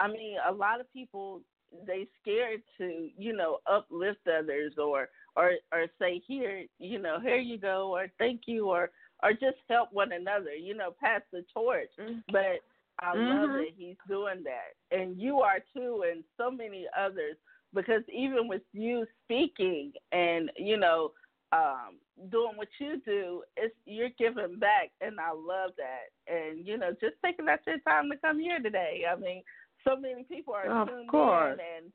I 0.00 0.08
mean, 0.08 0.36
a 0.48 0.52
lot 0.52 0.80
of 0.80 0.92
people 0.92 1.42
they 1.86 2.06
scared 2.20 2.62
to 2.78 3.08
you 3.16 3.32
know 3.32 3.58
uplift 3.70 4.20
others 4.26 4.74
or 4.78 5.08
or 5.36 5.52
or 5.72 5.86
say 5.98 6.22
here 6.26 6.64
you 6.78 6.98
know 6.98 7.18
here 7.20 7.36
you 7.36 7.58
go 7.58 7.94
or 7.94 8.06
thank 8.18 8.42
you 8.46 8.68
or 8.68 8.90
or 9.22 9.32
just 9.32 9.56
help 9.68 9.92
one 9.92 10.12
another 10.12 10.54
you 10.54 10.74
know 10.74 10.94
pass 11.02 11.22
the 11.32 11.44
torch 11.52 11.90
but 12.30 12.60
i 13.00 13.12
love 13.14 13.50
Mhm. 13.50 13.52
that 13.58 13.72
he's 13.76 13.96
doing 14.08 14.42
that 14.44 14.74
and 14.96 15.20
you 15.20 15.40
are 15.40 15.60
too 15.74 16.04
and 16.10 16.24
so 16.36 16.50
many 16.50 16.86
others 16.96 17.36
because 17.74 18.02
even 18.08 18.48
with 18.48 18.62
you 18.72 19.06
speaking 19.24 19.92
and 20.12 20.50
you 20.56 20.76
know 20.76 21.12
um 21.52 21.98
doing 22.30 22.56
what 22.56 22.68
you 22.80 23.00
do, 23.04 23.42
it's 23.58 23.74
you're 23.84 24.08
giving 24.18 24.58
back, 24.58 24.90
and 25.02 25.20
I 25.20 25.30
love 25.32 25.72
that. 25.76 26.08
And 26.34 26.66
you 26.66 26.78
know, 26.78 26.90
just 27.00 27.14
taking 27.22 27.48
out 27.48 27.60
your 27.66 27.78
time 27.80 28.10
to 28.10 28.16
come 28.16 28.40
here 28.40 28.58
today. 28.58 29.04
I 29.08 29.14
mean, 29.16 29.42
so 29.86 29.96
many 29.96 30.24
people 30.24 30.54
are 30.54 30.66
Of 30.66 30.88
tuned 30.88 31.08
course. 31.10 31.58
in, 31.60 31.84
and 31.84 31.92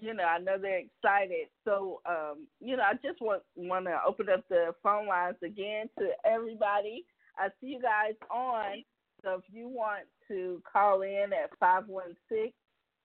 you 0.00 0.14
know, 0.14 0.24
I 0.24 0.38
know 0.38 0.58
they're 0.58 0.78
excited. 0.80 1.46
So, 1.64 2.00
um, 2.06 2.46
you 2.60 2.76
know, 2.76 2.82
I 2.82 2.94
just 2.94 3.20
want 3.20 3.42
want 3.56 3.86
to 3.86 3.98
open 4.06 4.28
up 4.28 4.44
the 4.48 4.74
phone 4.82 5.06
lines 5.06 5.36
again 5.44 5.88
to 5.98 6.08
everybody. 6.26 7.04
I 7.38 7.48
see 7.60 7.68
you 7.68 7.80
guys 7.80 8.14
on. 8.30 8.82
So 9.22 9.34
if 9.34 9.44
you 9.52 9.68
want 9.68 10.04
to 10.28 10.62
call 10.70 11.02
in 11.02 11.30
at 11.32 11.56
five 11.60 11.86
one 11.86 12.16
six 12.28 12.52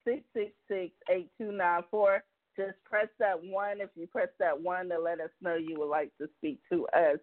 six 0.04 0.22
six 0.34 0.52
six 0.68 0.92
eight 1.10 1.30
two 1.38 1.52
nine 1.52 1.84
four, 1.92 2.24
just 2.58 2.76
press 2.84 3.08
that 3.20 3.42
one. 3.42 3.82
If 3.82 3.90
you 3.96 4.08
press 4.08 4.30
that 4.40 4.60
one 4.60 4.90
to 4.90 5.00
let 5.00 5.20
us 5.20 5.30
know 5.42 5.56
you 5.56 5.78
would 5.80 5.90
like 5.90 6.12
to 6.20 6.28
speak 6.38 6.60
to 6.72 6.88
us 6.88 7.20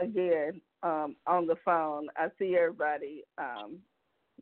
again 0.00 0.60
um, 0.82 1.16
on 1.26 1.46
the 1.46 1.56
phone. 1.64 2.08
I 2.16 2.28
see 2.38 2.56
everybody, 2.58 3.24
um, 3.38 3.78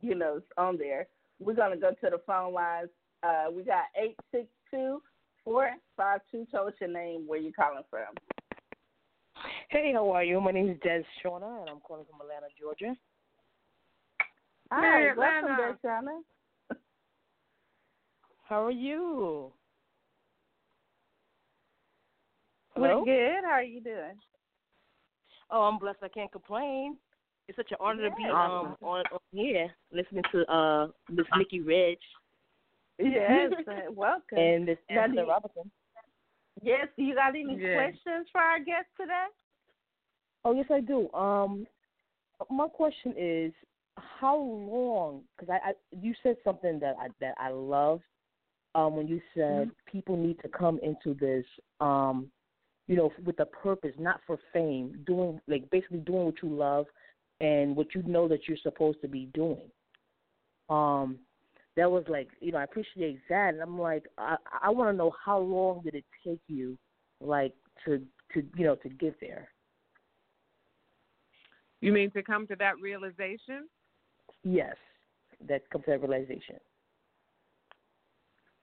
you 0.01 0.15
know, 0.15 0.41
on 0.57 0.77
there. 0.77 1.07
We're 1.39 1.53
gonna 1.53 1.77
go 1.77 1.91
to 1.91 2.09
the 2.09 2.21
phone 2.25 2.53
lines. 2.53 2.89
Uh, 3.23 3.45
we 3.51 3.63
got 3.63 3.85
eight 3.99 4.17
six 4.31 4.47
two 4.69 5.01
four 5.43 5.71
five 5.95 6.21
two. 6.31 6.45
Tell 6.51 6.67
us 6.67 6.73
your 6.81 6.89
name, 6.89 7.25
where 7.25 7.39
you 7.39 7.53
calling 7.53 7.83
from. 7.89 8.13
Hey, 9.69 9.91
how 9.93 10.09
are 10.11 10.23
you? 10.23 10.41
My 10.41 10.51
name 10.51 10.69
is 10.69 10.77
Des 10.81 11.03
Shona, 11.23 11.61
and 11.61 11.69
I'm 11.69 11.79
calling 11.79 12.05
from 12.09 12.21
Atlanta, 12.21 12.47
Georgia. 12.59 12.95
Hi, 14.71 14.99
Hey, 14.99 15.11
welcome. 15.15 15.77
Deshana. 15.85 16.19
How 18.43 18.63
are 18.65 18.71
you? 18.71 19.51
We're 22.75 23.03
good. 23.03 23.43
How 23.43 23.51
are 23.51 23.63
you 23.63 23.81
doing? 23.81 24.17
Oh, 25.49 25.63
I'm 25.63 25.79
blessed. 25.79 25.99
I 26.03 26.07
can't 26.09 26.31
complain. 26.31 26.97
It's 27.47 27.55
such 27.55 27.71
an 27.71 27.77
honor 27.79 28.09
to 28.09 28.15
be 28.15 28.23
Yeah. 28.23 28.31
um 28.45 28.75
on, 28.81 29.05
on 29.11 29.19
here 29.31 29.73
listening 29.91 30.23
to 30.33 30.45
uh 30.51 30.87
Miss 31.09 31.25
Nikki 31.37 31.61
Rich 31.61 32.03
Yes, 32.99 33.51
welcome. 33.91 34.37
and 34.37 34.65
Miss 34.65 34.77
Angela 34.89 35.25
Robinson. 35.27 35.71
yes, 36.61 36.87
you 36.97 37.15
got 37.15 37.29
any 37.29 37.57
Yeah. 37.57 37.73
questions 37.73 38.27
for 38.31 38.41
our 38.41 38.59
guest 38.59 38.87
today? 38.99 39.27
Oh 40.43 40.51
yes, 40.53 40.65
I 40.69 40.81
do. 40.81 41.11
Um, 41.13 41.65
my 42.49 42.67
question 42.67 43.13
is, 43.17 43.53
how 44.19 44.37
long? 44.37 45.21
Because 45.37 45.57
I, 45.63 45.69
I 45.69 45.73
you 45.99 46.13
said 46.23 46.37
something 46.43 46.79
that 46.79 46.95
I 46.99 47.07
that 47.21 47.35
I 47.39 47.49
love. 47.49 48.01
Um, 48.75 48.95
when 48.95 49.07
you 49.07 49.19
said 49.35 49.71
people 49.91 50.15
need 50.15 50.39
to 50.41 50.49
come 50.49 50.79
into 50.83 51.15
this, 51.19 51.45
um, 51.79 52.29
you 52.87 52.95
know, 52.95 53.11
with 53.25 53.39
a 53.39 53.45
purpose, 53.45 53.93
not 53.97 54.19
for 54.27 54.37
fame, 54.53 55.03
doing 55.07 55.39
like 55.47 55.69
basically 55.71 55.99
doing 55.99 56.25
what 56.25 56.35
you 56.43 56.49
love 56.49 56.85
and 57.41 57.75
what 57.75 57.95
you 57.95 58.03
know 58.03 58.27
that 58.27 58.47
you're 58.47 58.57
supposed 58.61 59.01
to 59.01 59.07
be 59.07 59.29
doing. 59.33 59.69
Um, 60.69 61.17
that 61.75 61.89
was 61.89 62.03
like, 62.07 62.27
you 62.39 62.51
know, 62.51 62.57
I 62.59 62.63
appreciate 62.63 63.19
that, 63.29 63.53
and 63.53 63.61
I'm 63.61 63.79
like, 63.79 64.03
I 64.17 64.35
I 64.61 64.69
want 64.69 64.93
to 64.93 64.97
know 64.97 65.13
how 65.23 65.39
long 65.39 65.81
did 65.83 65.95
it 65.95 66.05
take 66.23 66.41
you, 66.47 66.77
like 67.21 67.53
to 67.85 68.01
to 68.33 68.43
you 68.55 68.65
know 68.65 68.75
to 68.75 68.89
get 68.89 69.15
there. 69.19 69.49
You 71.81 71.91
mean 71.91 72.11
to 72.11 72.23
come 72.23 72.47
to 72.47 72.55
that 72.57 72.79
realization? 72.79 73.67
Yes, 74.49 74.75
that 75.49 75.69
comes 75.69 75.83
that 75.87 76.01
realization. 76.01 76.55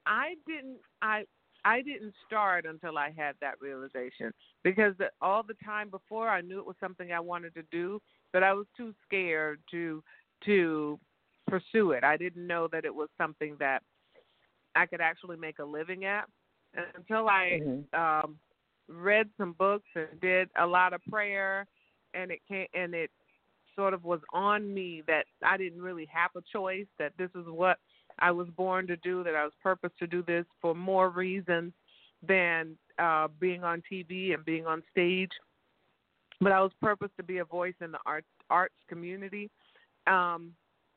I 0.07 0.33
didn't 0.47 0.77
I 1.01 1.25
I 1.63 1.81
didn't 1.81 2.13
start 2.25 2.65
until 2.65 2.97
I 2.97 3.11
had 3.15 3.35
that 3.41 3.55
realization 3.61 4.31
because 4.63 4.95
the, 4.97 5.09
all 5.21 5.43
the 5.43 5.55
time 5.63 5.89
before 5.89 6.27
I 6.27 6.41
knew 6.41 6.59
it 6.59 6.65
was 6.65 6.75
something 6.79 7.11
I 7.11 7.19
wanted 7.19 7.53
to 7.55 7.63
do, 7.71 8.01
but 8.33 8.41
I 8.41 8.53
was 8.53 8.65
too 8.75 8.93
scared 9.05 9.59
to 9.71 10.03
to 10.45 10.99
pursue 11.47 11.91
it. 11.91 12.03
I 12.03 12.17
didn't 12.17 12.47
know 12.47 12.67
that 12.71 12.85
it 12.85 12.93
was 12.93 13.09
something 13.17 13.55
that 13.59 13.83
I 14.75 14.87
could 14.87 15.01
actually 15.01 15.37
make 15.37 15.59
a 15.59 15.65
living 15.65 16.05
at 16.05 16.25
and 16.73 16.85
until 16.95 17.29
I 17.29 17.59
Mhm. 17.61 17.93
um 17.93 18.39
read 18.87 19.29
some 19.37 19.53
books 19.53 19.87
and 19.95 20.19
did 20.19 20.49
a 20.57 20.65
lot 20.65 20.93
of 20.93 21.01
prayer 21.09 21.67
and 22.15 22.31
it 22.31 22.41
came 22.47 22.67
and 22.73 22.95
it 22.95 23.11
sort 23.75 23.93
of 23.93 24.03
was 24.03 24.21
on 24.33 24.73
me 24.73 25.03
that 25.07 25.25
I 25.43 25.57
didn't 25.57 25.81
really 25.81 26.07
have 26.11 26.31
a 26.35 26.41
choice 26.51 26.85
that 26.99 27.13
this 27.17 27.29
is 27.35 27.45
what 27.47 27.77
I 28.19 28.31
was 28.31 28.47
born 28.55 28.87
to 28.87 28.97
do 28.97 29.23
that 29.23 29.35
I 29.35 29.43
was 29.43 29.53
purposed 29.61 29.97
to 29.99 30.07
do 30.07 30.23
this 30.23 30.45
for 30.61 30.73
more 30.73 31.09
reasons 31.09 31.73
than 32.25 32.77
uh 32.97 33.27
being 33.39 33.63
on 33.63 33.83
TV 33.91 34.33
and 34.33 34.43
being 34.45 34.65
on 34.65 34.81
stage. 34.91 35.31
But 36.41 36.51
I 36.51 36.61
was 36.61 36.71
purposed 36.81 37.15
to 37.17 37.23
be 37.23 37.39
a 37.39 37.45
voice 37.45 37.75
in 37.81 37.91
the 37.91 37.99
arts 38.05 38.27
arts 38.49 38.75
community. 38.87 39.49
Um 40.07 40.53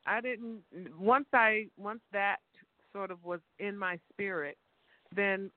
I 0.06 0.20
didn't 0.20 0.60
once 0.98 1.26
I 1.32 1.66
once 1.76 2.00
that 2.12 2.38
sort 2.92 3.10
of 3.10 3.22
was 3.24 3.40
in 3.58 3.76
my 3.76 3.98
spirit 4.12 4.56
then 5.14 5.50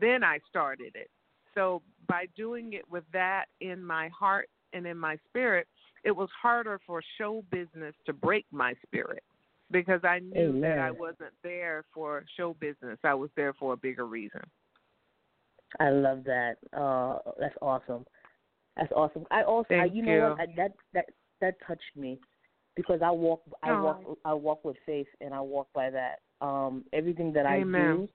then 0.00 0.24
I 0.24 0.38
started 0.48 0.92
it. 0.94 1.10
So 1.54 1.82
by 2.08 2.26
doing 2.36 2.72
it 2.72 2.88
with 2.90 3.04
that 3.12 3.46
in 3.60 3.84
my 3.84 4.08
heart 4.08 4.48
and 4.72 4.86
in 4.86 4.98
my 4.98 5.16
spirit, 5.28 5.68
it 6.04 6.14
was 6.14 6.28
harder 6.40 6.80
for 6.86 7.02
show 7.18 7.42
business 7.50 7.94
to 8.06 8.12
break 8.12 8.46
my 8.52 8.74
spirit 8.86 9.22
because 9.70 10.00
I 10.04 10.20
knew 10.20 10.60
that 10.60 10.78
I 10.78 10.90
wasn't 10.90 11.32
there 11.42 11.84
for 11.92 12.24
show 12.36 12.54
business. 12.60 12.98
I 13.02 13.14
was 13.14 13.30
there 13.36 13.54
for 13.54 13.72
a 13.72 13.76
bigger 13.76 14.06
reason. 14.06 14.42
I 15.80 15.90
love 15.90 16.24
that. 16.24 16.56
Uh, 16.76 17.18
that's 17.40 17.56
awesome. 17.60 18.04
That's 18.76 18.92
awesome. 18.92 19.24
I 19.30 19.42
also, 19.42 19.74
I, 19.74 19.80
Thank 19.80 19.94
you 19.94 20.02
know 20.02 20.30
what? 20.30 20.40
I, 20.40 20.46
that 20.56 20.72
that 20.92 21.06
that 21.40 21.54
touched 21.66 21.96
me 21.96 22.18
because 22.76 23.00
I 23.02 23.10
walk, 23.10 23.42
I 23.62 23.72
Oh. 23.72 23.80
walk, 23.80 24.18
I 24.24 24.34
walk 24.34 24.64
with 24.64 24.76
faith, 24.84 25.06
and 25.20 25.32
I 25.32 25.40
walk 25.40 25.68
by 25.74 25.90
that. 25.90 26.20
Um, 26.40 26.84
everything 26.92 27.32
that 27.32 27.46
I 27.46 27.62
do, 27.62 28.08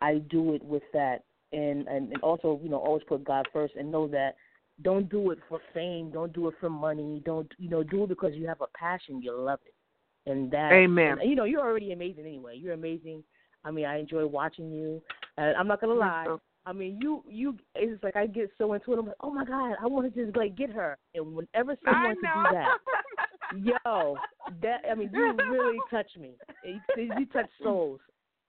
I 0.00 0.18
do 0.30 0.54
it 0.54 0.64
with 0.64 0.82
that, 0.92 1.24
and, 1.52 1.86
and 1.88 2.12
and 2.12 2.22
also, 2.22 2.58
you 2.62 2.70
know, 2.70 2.78
always 2.78 3.02
put 3.06 3.24
God 3.24 3.46
first, 3.52 3.74
and 3.76 3.90
know 3.90 4.08
that 4.08 4.36
don't 4.82 5.08
do 5.08 5.30
it 5.30 5.38
for 5.48 5.60
fame, 5.72 6.10
don't 6.10 6.32
do 6.32 6.48
it 6.48 6.54
for 6.60 6.68
money, 6.68 7.22
don't 7.24 7.50
you 7.58 7.70
know, 7.70 7.82
do 7.82 8.04
it 8.04 8.08
because 8.08 8.34
you 8.34 8.46
have 8.46 8.60
a 8.60 8.66
passion, 8.76 9.22
you 9.22 9.36
love 9.36 9.60
it, 9.64 10.30
and 10.30 10.50
that. 10.50 10.72
Amen. 10.72 11.18
and, 11.20 11.30
you 11.30 11.36
know, 11.36 11.44
you're 11.44 11.60
already 11.60 11.92
amazing 11.92 12.26
anyway. 12.26 12.56
You're 12.56 12.74
amazing. 12.74 13.22
I 13.64 13.70
mean, 13.70 13.86
I 13.86 13.98
enjoy 13.98 14.26
watching 14.26 14.70
you. 14.72 15.00
And 15.36 15.56
I'm 15.56 15.66
not 15.66 15.80
gonna 15.80 15.94
lie. 15.94 16.36
I 16.66 16.72
mean, 16.72 16.98
you 17.00 17.22
you 17.28 17.56
it's 17.74 18.02
like 18.02 18.16
I 18.16 18.26
get 18.26 18.50
so 18.56 18.72
into 18.72 18.92
it. 18.92 18.98
I'm 18.98 19.06
like, 19.06 19.16
oh 19.20 19.30
my 19.30 19.44
god, 19.44 19.74
I 19.82 19.86
want 19.86 20.12
to 20.12 20.24
just 20.24 20.36
like 20.36 20.56
get 20.56 20.70
her. 20.70 20.96
And 21.14 21.34
whenever 21.34 21.76
someone 21.84 22.16
can 22.22 22.42
do 22.42 22.56
that, 22.56 23.80
yo, 23.84 24.16
that 24.62 24.82
I 24.90 24.94
mean, 24.94 25.10
you 25.12 25.36
really 25.50 25.78
touch 25.90 26.08
me. 26.18 26.32
You, 26.64 26.80
you 27.18 27.26
touch 27.26 27.50
souls. 27.62 28.00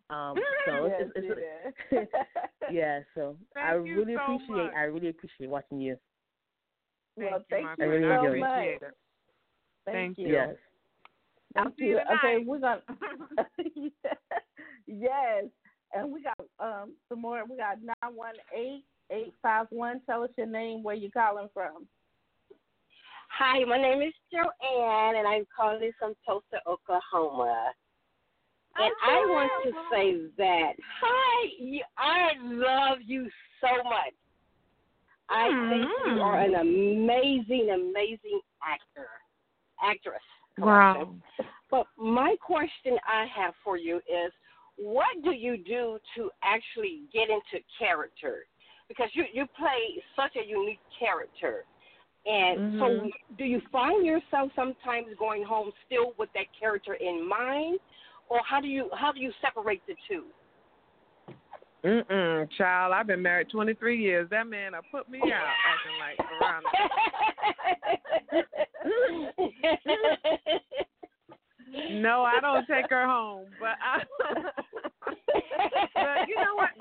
Um, 0.10 0.36
so 0.66 0.86
yes, 0.86 1.02
it's, 1.02 1.12
it's, 1.16 1.42
it's 1.92 2.12
did. 2.12 2.22
yeah. 2.72 3.00
So 3.16 3.36
I 3.58 3.74
Thank 3.74 3.88
you 3.88 3.96
really 3.96 4.16
so 4.16 4.34
appreciate. 4.34 4.50
much. 4.50 4.74
I 4.78 4.82
really 4.84 5.10
appreciate 5.10 5.50
watching 5.50 5.82
you. 5.82 5.98
Well, 7.18 7.30
Thank 7.30 7.34
you, 7.34 7.46
thank 7.50 7.64
my 7.64 7.72
you 7.72 7.76
friend. 7.78 7.92
really 7.92 8.06
I 8.06 8.16
enjoy 8.16 8.28
it. 8.28 8.36
so 8.36 8.40
much. 8.40 8.66
it. 8.66 8.82
Thank, 9.86 9.96
Thank 9.96 10.18
you. 10.18 10.28
you. 10.28 10.34
Yes. 10.34 10.56
Thank 11.54 11.68
I'll 11.68 11.74
see 11.78 11.86
you. 11.86 11.90
you 11.92 12.00
Okay, 12.16 12.44
we're 12.46 12.60
gonna. 12.60 12.82
yes, 14.88 15.46
and 15.94 16.12
we 16.12 16.24
got 16.24 16.40
um 16.60 16.94
some 17.08 17.22
more. 17.22 17.44
We 17.50 17.58
got 17.58 17.78
nine 17.82 18.16
one 18.16 18.36
eight 18.56 18.84
eight 19.12 19.34
five 19.42 19.68
one. 19.70 20.02
Tell 20.06 20.24
us 20.24 20.32
your 20.38 20.48
name, 20.48 20.84
where 20.84 20.96
you 20.96 21.10
calling 21.12 21.50
from. 21.54 21.88
Hi, 23.38 23.64
my 23.66 23.78
name 23.78 24.02
is 24.02 24.14
Joanne, 24.32 25.16
and 25.18 25.28
I'm 25.28 25.46
calling 25.56 25.92
from 26.00 26.14
Tulsa, 26.26 26.62
Oklahoma. 26.68 27.72
And 28.78 28.92
I 29.04 29.26
want 29.30 29.52
to 29.64 29.72
say 29.92 30.16
that, 30.38 30.74
hi, 31.02 31.82
I 31.98 32.32
love 32.42 33.00
you 33.06 33.30
so 33.62 33.84
much. 33.84 34.14
I 35.30 35.50
think 35.70 35.92
you 36.06 36.20
are 36.22 36.38
an 36.38 36.56
amazing, 36.56 37.72
amazing 37.74 38.42
actor, 38.64 39.10
actress. 39.82 40.22
Wow. 40.58 41.16
But 41.72 41.88
my 41.98 42.36
question 42.42 42.98
I 43.08 43.26
have 43.36 43.54
for 43.64 43.78
you 43.78 43.98
is, 43.98 44.32
what 44.78 45.08
do 45.24 45.32
you 45.32 45.58
do 45.58 45.98
to 46.16 46.30
actually 46.44 47.04
get 47.14 47.30
into 47.30 47.64
character? 47.80 48.46
Because 48.88 49.10
you 49.14 49.26
you 49.34 49.48
play 49.58 50.04
such 50.16 50.36
a 50.36 50.46
unique 50.46 50.80
character, 51.00 51.66
and 52.26 52.60
so 52.80 52.86
Mhm. 52.86 53.12
do 53.38 53.46
you 53.46 53.62
find 53.72 54.06
yourself 54.06 54.52
sometimes 54.54 55.16
going 55.18 55.44
home 55.44 55.74
still 55.86 56.14
with 56.18 56.32
that 56.34 56.52
character 56.54 56.94
in 56.96 57.28
mind, 57.28 57.80
or 58.30 58.40
how 58.44 58.62
do 58.62 58.68
you 58.68 58.90
how 58.94 59.12
do 59.12 59.20
you 59.20 59.32
separate 59.42 59.84
the 59.88 59.96
two? 60.08 60.26
Mm-mm, 61.84 62.48
child, 62.58 62.94
I've 62.94 63.08
been 63.08 63.22
married 63.22 63.50
23 63.52 64.02
years. 64.02 64.30
That 64.32 64.48
man 64.48 64.72
will 64.72 64.82
put 64.92 65.10
me 65.10 65.20
out 65.20 65.54
acting 65.70 66.00
like 66.00 66.18
Veronica. 66.40 66.70
No, 71.92 72.24
I 72.24 72.40
don't 72.42 72.66
take 72.68 72.90
her 72.90 73.06
home, 73.06 73.48
but 73.60 73.78
I. 73.84 74.04
but 75.94 76.28
you 76.28 76.36
know 76.36 76.56
what? 76.56 76.72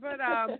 but 0.00 0.20
um, 0.20 0.58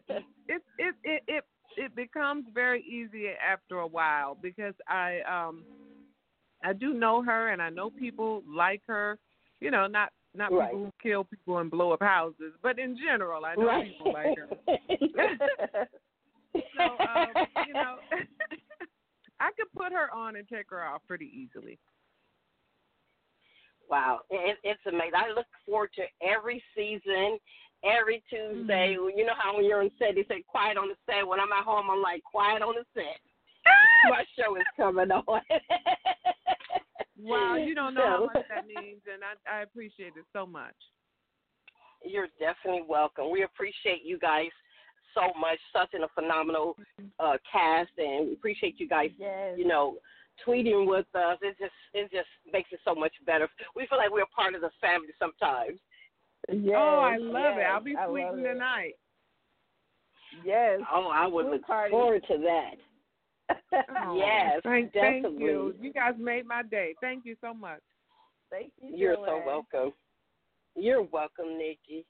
it 0.49 0.63
it 0.79 0.95
it 1.05 1.23
it 1.27 1.45
it 1.77 1.97
becomes 1.97 2.47
very 2.55 2.83
easy 2.83 3.29
after 3.29 3.81
a 3.81 3.87
while 3.87 4.37
because 4.41 4.75
I 4.89 5.21
um 5.29 5.65
I 6.65 6.73
do 6.73 6.95
know 6.95 7.23
her 7.23 7.51
and 7.51 7.61
I 7.61 7.71
know 7.71 7.91
people 7.91 8.43
like 8.49 8.83
her. 8.87 9.19
You 9.61 9.71
know, 9.71 9.87
not 9.87 10.11
not 10.37 10.53
Right. 10.53 10.71
people 10.71 10.85
who 10.87 10.93
kill 11.03 11.25
people 11.25 11.59
and 11.59 11.71
blow 11.71 11.93
up 11.93 12.03
houses, 12.03 12.53
but 12.63 12.79
in 12.79 12.97
general, 12.97 13.45
I 13.45 13.55
know 13.55 13.67
right. 13.67 13.93
people 13.93 14.13
like 14.13 14.37
her. 14.39 15.89
So 16.77 16.85
um, 16.85 17.47
you 17.67 17.75
know, 17.75 17.97
I 19.41 19.51
could 19.57 19.71
put 19.77 19.93
her 19.93 20.13
on 20.15 20.37
and 20.37 20.49
take 20.49 20.71
her 20.71 20.85
off 20.85 21.03
pretty 21.07 21.31
easily. 21.35 21.79
Wow, 23.91 24.21
it, 24.31 24.57
it's 24.65 24.81
amazing. 24.87 25.13
I 25.15 25.35
look 25.35 25.47
forward 25.65 25.91
to 25.97 26.03
every 26.27 26.63
season, 26.75 27.39
every 27.85 28.23
Tuesday. 28.29 28.97
Mm-hmm. 28.99 29.19
You 29.19 29.27
know 29.27 29.35
how 29.39 29.57
when 29.57 29.65
you're 29.65 29.83
on 29.83 29.91
set, 29.99 30.15
they 30.15 30.25
say 30.29 30.43
quiet 30.47 30.77
on 30.77 30.89
the 30.89 30.97
set. 31.07 31.27
When 31.27 31.41
I'm 31.41 31.53
at 31.53 31.65
home, 31.65 31.87
I'm 31.91 32.03
like 32.03 32.23
quiet 32.25 32.63
on 32.63 32.75
the 32.75 32.85
set. 32.95 33.21
My 34.11 34.25
show 34.39 34.57
is 34.57 34.65
coming 34.77 35.11
on. 35.11 35.41
Wow, 37.21 37.57
you 37.67 37.75
don't 37.75 37.95
know 37.95 38.03
how 38.03 38.27
much 38.35 38.47
that 38.49 38.67
means, 38.67 39.01
and 39.13 39.23
I, 39.23 39.59
I 39.59 39.63
appreciate 39.63 40.13
it 40.17 40.25
so 40.33 40.47
much. 40.47 40.75
You're 42.05 42.29
definitely 42.39 42.85
welcome. 42.89 43.31
We 43.31 43.43
appreciate 43.43 44.03
you 44.05 44.19
guys 44.19 44.51
so 45.15 45.33
much. 45.39 45.59
Such 45.73 45.95
a 45.95 46.09
phenomenal 46.15 46.77
uh, 47.19 47.37
cast, 47.51 47.91
and 47.99 48.29
we 48.29 48.33
appreciate 48.35 48.79
you 48.79 48.89
guys. 48.89 49.11
Yes. 49.19 49.55
You 49.57 49.67
know, 49.67 49.97
tweeting 50.47 50.87
with 50.87 51.07
us. 51.15 51.39
It 51.43 51.57
just 51.59 51.73
it 51.95 52.11
just 52.13 52.29
makes 52.53 52.71
it 52.73 52.81
so 52.85 52.95
much 52.95 53.13
better. 53.25 53.49
We 53.75 53.87
feel 53.87 53.99
like 53.99 54.11
we're 54.11 54.25
part 54.35 54.55
of 54.55 54.61
the 54.61 54.71
family 54.81 55.09
sometimes. 55.19 55.79
Yes, 56.49 56.77
oh, 56.77 57.01
I 57.01 57.17
love 57.17 57.59
it. 57.59 57.63
I'll 57.63 57.83
be 57.83 57.95
tweeting 57.95 58.43
tonight. 58.43 58.93
Yes. 60.45 60.81
Oh, 60.93 61.11
I 61.13 61.27
would 61.27 61.47
look 61.47 61.67
party. 61.67 61.91
forward 61.91 62.23
to 62.29 62.39
that. 62.39 62.77
Oh, 64.05 64.17
Yes, 64.17 64.61
thank, 64.63 64.93
thank 64.93 65.23
definitely. 65.25 65.45
you. 65.45 65.75
You 65.81 65.93
guys 65.93 66.15
made 66.19 66.47
my 66.47 66.63
day. 66.63 66.95
Thank 67.01 67.25
you 67.25 67.37
so 67.41 67.53
much. 67.53 67.81
Thank 68.51 68.73
you. 68.81 68.97
You're 68.97 69.17
so 69.17 69.43
welcome. 69.45 69.93
You're 70.77 71.03
welcome, 71.03 71.59
Nikki. 71.59 72.05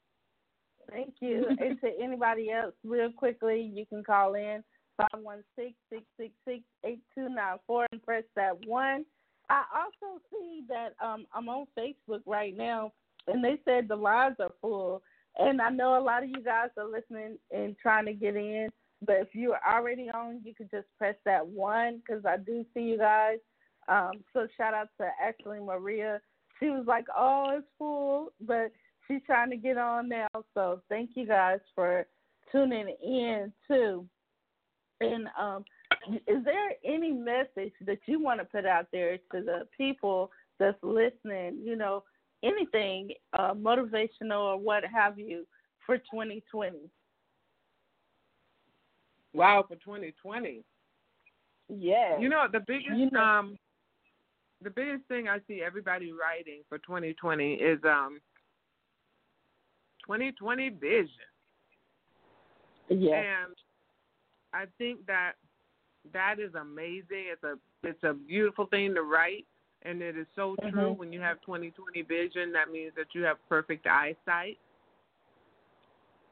Thank 0.91 1.15
you. 1.19 1.45
and 1.59 1.79
to 1.81 1.91
anybody 2.01 2.51
else, 2.51 2.73
real 2.83 3.11
quickly, 3.11 3.61
you 3.61 3.85
can 3.85 4.03
call 4.03 4.35
in 4.35 4.63
five 4.97 5.21
one 5.21 5.43
six 5.55 5.73
six 5.91 6.03
six 6.19 6.31
six 6.47 6.61
eight 6.85 6.99
two 7.15 7.29
nine 7.29 7.57
four 7.67 7.85
and 7.91 8.01
press 8.03 8.23
that 8.35 8.53
one. 8.65 9.05
I 9.49 9.63
also 9.75 10.19
see 10.31 10.63
that 10.69 10.93
um 11.03 11.25
I'm 11.33 11.49
on 11.49 11.65
Facebook 11.77 12.21
right 12.25 12.55
now, 12.55 12.91
and 13.27 13.43
they 13.43 13.57
said 13.65 13.87
the 13.87 13.95
lines 13.95 14.35
are 14.39 14.51
full. 14.61 15.01
And 15.39 15.61
I 15.61 15.69
know 15.69 15.99
a 15.99 16.03
lot 16.03 16.23
of 16.23 16.29
you 16.29 16.41
guys 16.43 16.69
are 16.77 16.89
listening 16.89 17.37
and 17.51 17.75
trying 17.77 18.05
to 18.05 18.13
get 18.13 18.35
in. 18.35 18.69
But 19.05 19.17
if 19.17 19.29
you're 19.33 19.59
already 19.67 20.09
on, 20.09 20.41
you 20.43 20.55
can 20.55 20.69
just 20.71 20.87
press 20.97 21.15
that 21.25 21.45
one 21.45 22.01
because 22.05 22.25
I 22.25 22.37
do 22.37 22.65
see 22.73 22.81
you 22.81 22.97
guys. 22.97 23.37
Um, 23.87 24.23
so 24.33 24.47
shout 24.57 24.73
out 24.73 24.89
to 24.99 25.07
Ashley 25.23 25.59
Maria. 25.59 26.19
She 26.59 26.69
was 26.69 26.85
like, 26.87 27.05
"Oh, 27.15 27.57
it's 27.57 27.67
full," 27.77 28.33
but 28.41 28.71
she's 29.07 29.21
trying 29.25 29.51
to 29.51 29.57
get 29.57 29.77
on 29.77 30.09
now. 30.09 30.27
So 30.53 30.81
thank 30.89 31.11
you 31.15 31.25
guys 31.27 31.59
for 31.75 32.07
tuning 32.51 32.95
in 33.03 33.53
too. 33.67 34.05
And 34.99 35.27
um, 35.39 35.63
is 36.27 36.43
there 36.43 36.71
any 36.83 37.11
message 37.11 37.73
that 37.85 37.99
you 38.07 38.21
want 38.21 38.39
to 38.39 38.45
put 38.45 38.65
out 38.65 38.87
there 38.91 39.17
to 39.17 39.41
the 39.43 39.67
people 39.77 40.31
that's 40.59 40.77
listening? 40.81 41.59
You 41.63 41.75
know, 41.75 42.03
anything 42.43 43.11
uh, 43.37 43.53
motivational 43.53 44.53
or 44.53 44.57
what 44.57 44.83
have 44.85 45.19
you 45.19 45.45
for 45.85 45.97
2020? 45.97 46.89
Wow, 49.33 49.63
for 49.67 49.75
2020. 49.75 50.63
Yeah. 51.69 52.17
You 52.19 52.29
know 52.29 52.47
the 52.51 52.59
biggest 52.61 52.97
You 52.97 53.09
know- 53.11 53.19
um 53.21 53.57
the 54.63 54.69
biggest 54.71 55.03
thing 55.07 55.27
I 55.29 55.39
see 55.47 55.61
everybody 55.61 56.11
writing 56.11 56.61
for 56.67 56.79
2020 56.79 57.53
is 57.55 57.79
um 57.83 58.19
2020 60.05 60.69
vision. 60.69 61.09
yeah. 62.89 63.15
And 63.45 63.55
I 64.53 64.65
think 64.77 65.05
that 65.07 65.33
that 66.13 66.39
is 66.39 66.55
amazing. 66.55 67.25
It's 67.31 67.43
a 67.43 67.55
it's 67.83 68.03
a 68.03 68.13
beautiful 68.13 68.65
thing 68.67 68.95
to 68.95 69.01
write 69.03 69.45
and 69.83 70.01
it 70.01 70.17
is 70.17 70.25
so 70.35 70.55
true 70.71 70.93
Mhm. 70.93 70.97
when 70.97 71.13
you 71.13 71.19
have 71.21 71.39
2020 71.41 72.01
vision 72.01 72.51
that 72.53 72.71
means 72.71 72.93
that 72.95 73.13
you 73.13 73.23
have 73.23 73.37
perfect 73.47 73.85
eyesight. 73.85 74.57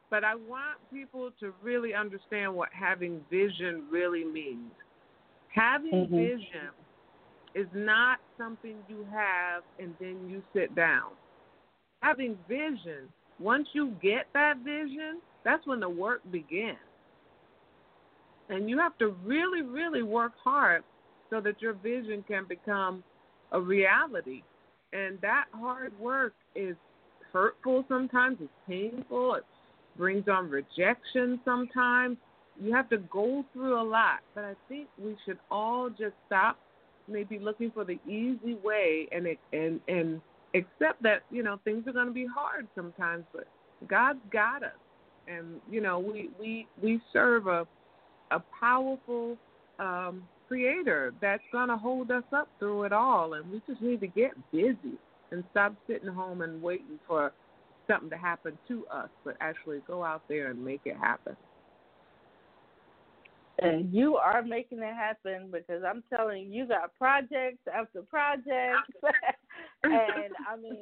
But 0.09 0.23
I 0.23 0.35
want 0.35 0.77
people 0.93 1.31
to 1.39 1.53
really 1.61 1.93
understand 1.93 2.53
what 2.55 2.69
having 2.71 3.21
vision 3.29 3.83
really 3.91 4.23
means. 4.23 4.71
Having 5.53 6.07
Mhm. 6.07 6.15
vision 6.15 6.69
is 7.53 7.67
not 7.73 8.19
something 8.37 8.75
you 8.87 9.05
have 9.11 9.63
and 9.79 9.95
then 9.99 10.29
you 10.29 10.43
sit 10.53 10.75
down. 10.75 11.11
Having 12.01 12.37
vision, 12.47 13.11
once 13.39 13.67
you 13.73 13.91
get 14.01 14.27
that 14.33 14.57
vision, 14.57 15.21
that's 15.43 15.65
when 15.65 15.79
the 15.79 15.89
work 15.89 16.21
begins. 16.31 16.77
And 18.49 18.69
you 18.69 18.77
have 18.77 18.97
to 18.99 19.09
really, 19.25 19.61
really 19.61 20.03
work 20.03 20.33
hard 20.43 20.83
so 21.29 21.41
that 21.41 21.61
your 21.61 21.73
vision 21.73 22.23
can 22.27 22.45
become 22.47 23.03
a 23.51 23.59
reality. 23.59 24.43
And 24.93 25.19
that 25.21 25.45
hard 25.53 25.97
work 25.99 26.33
is 26.53 26.75
hurtful 27.33 27.85
sometimes, 27.87 28.37
it's 28.39 28.51
painful, 28.67 29.35
it 29.35 29.45
brings 29.97 30.27
on 30.27 30.49
rejection 30.49 31.39
sometimes. 31.45 32.17
You 32.61 32.73
have 32.73 32.89
to 32.89 32.97
go 32.97 33.43
through 33.53 33.79
a 33.79 33.83
lot. 33.83 34.19
But 34.33 34.45
I 34.45 34.53
think 34.69 34.87
we 35.01 35.15
should 35.25 35.39
all 35.51 35.89
just 35.89 36.13
stop 36.27 36.57
maybe 37.07 37.37
looking 37.37 37.71
for 37.71 37.83
the 37.83 37.99
easy 38.07 38.57
way 38.63 39.07
and 39.11 39.27
and 39.53 39.79
and 39.87 40.21
accept 40.53 41.03
that, 41.03 41.23
you 41.29 41.43
know, 41.43 41.59
things 41.63 41.85
are 41.87 41.93
going 41.93 42.07
to 42.07 42.13
be 42.13 42.25
hard 42.25 42.67
sometimes, 42.75 43.25
but 43.33 43.47
God's 43.87 44.19
got 44.31 44.63
us. 44.63 44.71
And 45.27 45.59
you 45.69 45.81
know, 45.81 45.99
we 45.99 46.29
we 46.39 46.67
we 46.81 47.01
serve 47.11 47.47
a 47.47 47.67
a 48.31 48.41
powerful 48.59 49.37
um, 49.79 50.23
creator 50.47 51.13
that's 51.21 51.43
going 51.51 51.69
to 51.69 51.77
hold 51.77 52.11
us 52.11 52.23
up 52.33 52.47
through 52.59 52.83
it 52.83 52.93
all. 52.93 53.33
And 53.33 53.51
we 53.51 53.61
just 53.67 53.81
need 53.81 53.99
to 54.01 54.07
get 54.07 54.31
busy 54.51 54.97
and 55.31 55.43
stop 55.51 55.75
sitting 55.87 56.07
home 56.09 56.41
and 56.41 56.61
waiting 56.61 56.99
for 57.07 57.33
something 57.87 58.09
to 58.09 58.17
happen 58.17 58.57
to 58.67 58.85
us, 58.87 59.09
but 59.23 59.37
actually 59.41 59.81
go 59.87 60.03
out 60.03 60.23
there 60.27 60.51
and 60.51 60.63
make 60.63 60.81
it 60.85 60.97
happen. 60.97 61.35
And 63.59 63.93
you 63.93 64.17
are 64.17 64.41
making 64.41 64.79
it 64.79 64.93
happen 64.93 65.49
because 65.51 65.81
I'm 65.87 66.03
telling 66.13 66.43
you, 66.43 66.63
you 66.63 66.67
got 66.67 66.93
projects 66.97 67.63
after 67.73 68.01
projects. 68.01 68.91
and 69.83 70.33
I 70.49 70.57
mean, 70.61 70.81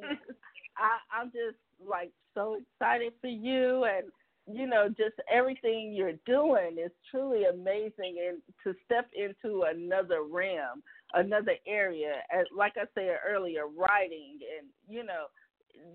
I, 0.76 0.98
I'm 1.16 1.28
just 1.28 1.56
like 1.86 2.10
so 2.34 2.56
excited 2.56 3.12
for 3.20 3.28
you 3.28 3.84
and 3.84 4.10
you 4.46 4.66
know, 4.66 4.88
just 4.88 5.14
everything 5.32 5.94
you're 5.94 6.18
doing 6.26 6.76
is 6.84 6.90
truly 7.10 7.44
amazing 7.44 8.16
and 8.28 8.42
to 8.62 8.78
step 8.84 9.08
into 9.14 9.62
another 9.62 10.22
realm, 10.30 10.82
another 11.14 11.54
area, 11.66 12.16
as 12.30 12.44
like 12.54 12.74
I 12.76 12.84
said 12.94 13.16
earlier, 13.26 13.66
writing 13.66 14.38
and 14.58 14.68
you 14.86 15.04
know, 15.04 15.26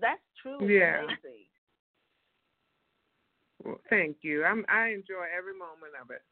that's 0.00 0.20
truly 0.40 0.78
Yeah. 0.78 1.04
amazing. 1.04 1.46
Well, 3.64 3.80
thank 3.90 4.18
you. 4.22 4.44
I'm, 4.44 4.64
I 4.68 4.88
enjoy 4.88 5.26
every 5.36 5.52
moment 5.52 5.92
of 6.00 6.10
it. 6.10 6.22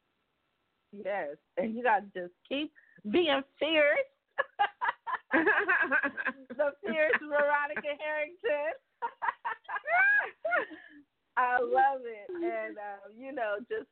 Yes. 0.93 1.37
And 1.59 1.75
you 1.77 1.83
gotta 1.83 2.07
just 2.15 2.33
keep 2.49 2.73
being 3.11 3.43
fierce. 3.59 3.99
the 5.33 6.73
fierce 6.87 7.21
Veronica 7.21 7.95
Harrington. 8.01 8.73
I 11.37 11.59
love 11.61 12.03
it, 12.03 12.27
and 12.35 12.77
uh, 12.79 13.09
you 13.17 13.33
know, 13.33 13.57
just 13.69 13.87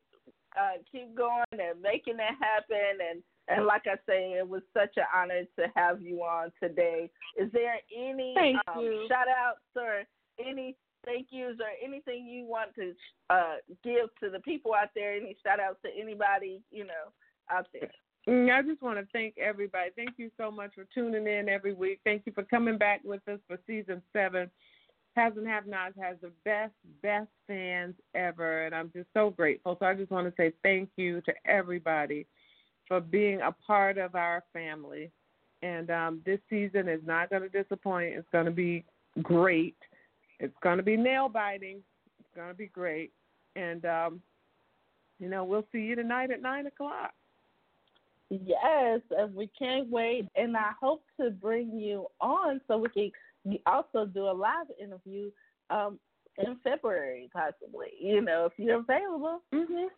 uh, 0.58 0.78
keep 0.90 1.14
going 1.14 1.44
and 1.52 1.80
making 1.80 2.16
it 2.16 2.34
happen. 2.40 2.98
And 3.10 3.22
and 3.48 3.66
like 3.66 3.82
I 3.86 3.96
say, 4.08 4.32
it 4.32 4.48
was 4.48 4.62
such 4.74 4.96
an 4.96 5.04
honor 5.14 5.42
to 5.58 5.66
have 5.76 6.02
you 6.02 6.22
on 6.22 6.50
today. 6.60 7.10
Is 7.36 7.50
there 7.52 7.76
any 7.96 8.34
um, 8.66 9.06
shout 9.08 9.28
outs 9.28 9.60
or 9.76 10.02
any 10.44 10.76
thank 11.04 11.28
yous 11.30 11.56
or 11.60 11.70
anything 11.82 12.26
you 12.26 12.44
want 12.44 12.74
to 12.74 12.92
uh, 13.30 13.56
give 13.84 14.08
to 14.22 14.30
the 14.30 14.40
people 14.40 14.74
out 14.74 14.88
there? 14.94 15.14
Any 15.14 15.36
shout 15.44 15.60
outs 15.60 15.78
to 15.84 15.90
anybody 16.00 16.60
you 16.70 16.84
know 16.84 17.12
out 17.50 17.66
there? 17.72 17.90
Mm, 18.28 18.52
I 18.52 18.62
just 18.62 18.82
want 18.82 18.98
to 18.98 19.06
thank 19.12 19.38
everybody. 19.38 19.90
Thank 19.94 20.14
you 20.16 20.30
so 20.36 20.50
much 20.50 20.74
for 20.74 20.84
tuning 20.92 21.28
in 21.28 21.48
every 21.48 21.72
week. 21.72 22.00
Thank 22.02 22.22
you 22.26 22.32
for 22.32 22.42
coming 22.42 22.76
back 22.76 23.00
with 23.04 23.26
us 23.28 23.38
for 23.46 23.58
season 23.66 24.02
seven. 24.12 24.50
Haves 25.16 25.38
and 25.38 25.46
Have 25.46 25.66
Nots 25.66 25.94
has 26.00 26.16
the 26.20 26.30
best, 26.44 26.74
best 27.02 27.28
fans 27.46 27.94
ever, 28.14 28.66
and 28.66 28.74
I'm 28.74 28.90
just 28.94 29.08
so 29.14 29.30
grateful. 29.30 29.76
So 29.80 29.86
I 29.86 29.94
just 29.94 30.10
want 30.10 30.26
to 30.26 30.34
say 30.36 30.52
thank 30.62 30.90
you 30.96 31.22
to 31.22 31.32
everybody 31.46 32.26
for 32.86 33.00
being 33.00 33.40
a 33.40 33.50
part 33.50 33.98
of 33.98 34.14
our 34.14 34.44
family. 34.52 35.10
And 35.62 35.90
um, 35.90 36.20
this 36.26 36.38
season 36.50 36.88
is 36.88 37.00
not 37.04 37.30
going 37.30 37.42
to 37.42 37.48
disappoint. 37.48 38.14
It's 38.14 38.28
going 38.30 38.44
to 38.44 38.50
be 38.50 38.84
great. 39.22 39.76
It's 40.38 40.54
going 40.62 40.76
to 40.76 40.82
be 40.82 40.96
nail 40.96 41.30
biting. 41.30 41.82
It's 42.20 42.28
going 42.36 42.48
to 42.48 42.54
be 42.54 42.66
great. 42.66 43.10
And, 43.56 43.84
um, 43.86 44.20
you 45.18 45.30
know, 45.30 45.44
we'll 45.44 45.66
see 45.72 45.78
you 45.78 45.96
tonight 45.96 46.30
at 46.30 46.42
9 46.42 46.66
o'clock. 46.66 47.14
Yes, 48.28 49.00
and 49.16 49.34
we 49.34 49.48
can't 49.58 49.88
wait. 49.88 50.28
And 50.36 50.56
I 50.56 50.72
hope 50.78 51.04
to 51.18 51.30
bring 51.30 51.78
you 51.78 52.06
on 52.20 52.60
so 52.68 52.76
we 52.76 52.88
can 52.90 53.10
also 53.66 54.06
do 54.06 54.28
a 54.28 54.32
live 54.32 54.66
interview 54.80 55.30
um, 55.70 55.98
in 56.38 56.56
February, 56.62 57.30
possibly. 57.32 57.88
You 58.00 58.20
know, 58.20 58.46
if 58.46 58.52
you're 58.56 58.80
available. 58.80 59.42
Mhm. 59.52 59.88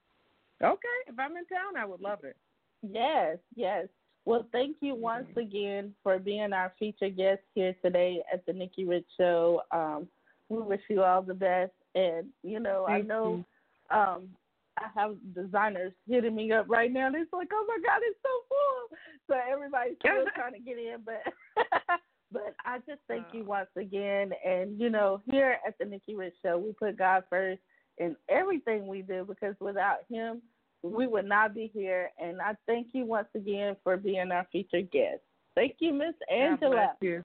Okay, 0.62 0.98
if 1.06 1.18
I'm 1.18 1.36
in 1.36 1.46
town, 1.46 1.76
I 1.76 1.84
would 1.84 2.00
love 2.00 2.24
it. 2.24 2.36
Yes, 2.82 3.38
yes. 3.54 3.88
Well, 4.24 4.46
thank 4.52 4.76
you 4.80 4.94
once 4.94 5.28
again 5.36 5.94
for 6.02 6.18
being 6.18 6.52
our 6.52 6.72
featured 6.78 7.16
guest 7.16 7.40
here 7.54 7.74
today 7.82 8.22
at 8.32 8.44
the 8.44 8.52
Nikki 8.52 8.84
Rich 8.84 9.06
Show. 9.16 9.62
Um, 9.72 10.08
we 10.48 10.58
wish 10.60 10.82
you 10.88 11.02
all 11.02 11.22
the 11.22 11.34
best, 11.34 11.72
and 11.94 12.28
you 12.42 12.60
know, 12.60 12.84
Thank 12.86 13.04
I 13.04 13.06
know 13.06 13.44
um, 13.90 14.28
I 14.76 14.88
have 14.94 15.16
designers 15.34 15.92
hitting 16.08 16.34
me 16.34 16.52
up 16.52 16.66
right 16.68 16.92
now. 16.92 17.10
They're 17.10 17.24
like, 17.32 17.50
"Oh 17.52 17.64
my 17.66 17.78
God, 17.84 18.00
it's 18.02 18.18
so 18.22 18.28
full!" 18.48 18.98
So 19.28 19.40
everybody's 19.50 19.96
still 19.98 20.24
trying 20.34 20.54
to 20.54 20.60
get 20.60 20.78
in, 20.78 21.02
but 21.04 21.22
but 22.32 22.54
I 22.64 22.78
just 22.78 23.00
thank 23.08 23.26
you 23.32 23.40
uh-huh. 23.40 23.50
once 23.50 23.70
again. 23.76 24.32
And 24.44 24.78
you 24.80 24.90
know, 24.90 25.20
here 25.30 25.58
at 25.66 25.76
the 25.78 25.84
Nikki 25.84 26.14
Rich 26.14 26.34
Show, 26.44 26.58
we 26.58 26.72
put 26.72 26.98
God 26.98 27.24
first 27.30 27.60
in 27.98 28.16
everything 28.28 28.86
we 28.86 29.02
do 29.02 29.24
because 29.26 29.54
without 29.60 29.98
Him, 30.10 30.42
we 30.82 31.06
would 31.06 31.26
not 31.26 31.54
be 31.54 31.70
here. 31.72 32.10
And 32.18 32.40
I 32.40 32.54
thank 32.66 32.88
you 32.92 33.04
once 33.04 33.28
again 33.34 33.76
for 33.82 33.96
being 33.96 34.30
our 34.30 34.46
featured 34.52 34.90
guest. 34.90 35.20
Thank 35.54 35.76
you, 35.80 35.92
Miss 35.92 36.14
Angela. 36.30 36.76
God 36.76 36.76
bless 36.76 36.96
you. 37.00 37.24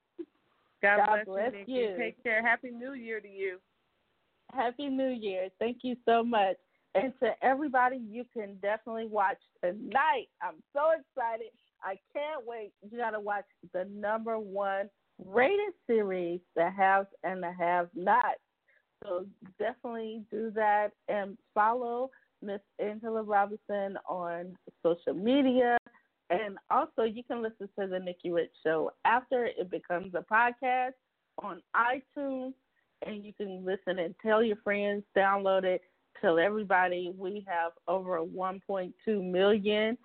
God, 0.81 0.97
God 0.97 1.19
bless, 1.25 1.51
bless 1.51 1.67
you, 1.67 1.75
you. 1.75 1.95
Take 1.97 2.21
care. 2.23 2.45
Happy 2.45 2.71
New 2.71 2.93
Year 2.93 3.19
to 3.19 3.27
you. 3.27 3.59
Happy 4.51 4.87
New 4.87 5.09
Year. 5.09 5.49
Thank 5.59 5.77
you 5.83 5.95
so 6.05 6.23
much. 6.23 6.57
And 6.95 7.13
to 7.21 7.31
everybody, 7.41 7.97
you 7.97 8.25
can 8.33 8.55
definitely 8.61 9.07
watch 9.07 9.37
tonight. 9.63 10.27
I'm 10.41 10.61
so 10.73 10.91
excited. 10.91 11.47
I 11.83 11.97
can't 12.13 12.45
wait. 12.45 12.71
You 12.81 12.97
got 12.97 13.11
to 13.11 13.19
watch 13.19 13.45
the 13.73 13.85
number 13.93 14.39
one 14.39 14.89
rated 15.23 15.73
series, 15.87 16.39
The 16.55 16.69
Haves 16.69 17.07
and 17.23 17.43
the 17.43 17.51
Have 17.51 17.89
Nots. 17.95 18.39
So 19.03 19.25
definitely 19.59 20.23
do 20.31 20.51
that 20.51 20.91
and 21.09 21.37
follow 21.53 22.09
Miss 22.41 22.61
Angela 22.79 23.23
Robinson 23.23 23.97
on 24.07 24.55
social 24.81 25.13
media. 25.13 25.77
And 26.29 26.57
also, 26.71 27.03
you 27.03 27.23
can 27.23 27.41
listen 27.41 27.69
to 27.79 27.87
the 27.87 27.99
Nikki 27.99 28.31
Rich 28.31 28.51
Show 28.65 28.91
after 29.05 29.45
it 29.45 29.69
becomes 29.69 30.13
a 30.15 30.23
podcast 30.33 30.93
on 31.41 31.61
iTunes 31.75 32.53
and 33.05 33.23
you 33.23 33.33
can 33.33 33.65
listen 33.65 33.99
and 33.99 34.15
tell 34.21 34.43
your 34.43 34.57
friends, 34.63 35.03
download 35.15 35.63
it, 35.63 35.81
tell 36.21 36.39
everybody. 36.39 37.13
We 37.17 37.45
have 37.47 37.73
over 37.87 38.19
1.2 38.19 38.93
million 39.07 39.97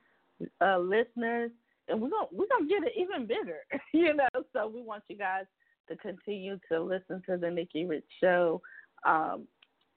uh, 0.60 0.78
listeners, 0.78 1.50
and 1.88 2.00
we're 2.00 2.10
gonna 2.10 2.28
we're 2.32 2.46
gonna 2.48 2.68
get 2.68 2.84
it 2.84 2.92
even 2.96 3.26
bigger, 3.26 3.60
you 3.92 4.14
know. 4.14 4.28
So 4.52 4.68
we 4.68 4.82
want 4.82 5.04
you 5.08 5.16
guys 5.16 5.44
to 5.88 5.96
continue 5.96 6.58
to 6.70 6.80
listen 6.80 7.22
to 7.28 7.36
the 7.36 7.50
Nikki 7.50 7.84
Rich 7.84 8.04
Show. 8.22 8.60
Um, 9.06 9.46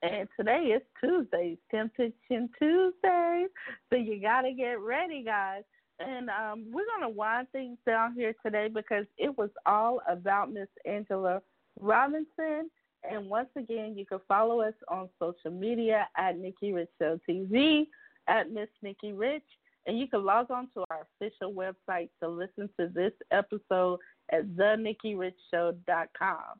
and 0.03 0.27
today 0.37 0.75
is 0.75 0.81
Tuesday, 0.99 1.57
Temptation 1.69 2.49
Tuesday, 2.57 3.45
so 3.89 3.95
you 3.95 4.19
gotta 4.21 4.51
get 4.53 4.79
ready, 4.79 5.23
guys. 5.23 5.63
And 5.99 6.29
um, 6.29 6.65
we're 6.71 6.85
gonna 6.95 7.09
wind 7.09 7.47
things 7.51 7.77
down 7.85 8.15
here 8.15 8.33
today 8.43 8.67
because 8.67 9.05
it 9.17 9.37
was 9.37 9.49
all 9.65 10.01
about 10.09 10.51
Miss 10.51 10.69
Angela 10.85 11.41
Robinson. 11.79 12.69
And 13.09 13.29
once 13.29 13.49
again, 13.55 13.95
you 13.97 14.05
can 14.05 14.19
follow 14.27 14.61
us 14.61 14.73
on 14.87 15.09
social 15.19 15.51
media 15.51 16.07
at 16.17 16.37
Nikki 16.37 16.71
Rich 16.71 16.89
Show 16.99 17.19
TV, 17.27 17.87
at 18.27 18.51
Miss 18.51 18.69
Nikki 18.83 19.11
Rich, 19.11 19.43
and 19.85 19.99
you 19.99 20.07
can 20.07 20.23
log 20.23 20.51
on 20.51 20.69
to 20.73 20.83
our 20.89 21.07
official 21.19 21.53
website 21.53 22.09
to 22.21 22.29
listen 22.29 22.69
to 22.79 22.87
this 22.87 23.13
episode 23.31 23.99
at 24.31 24.47
thenikkirichshow.com. 24.55 26.59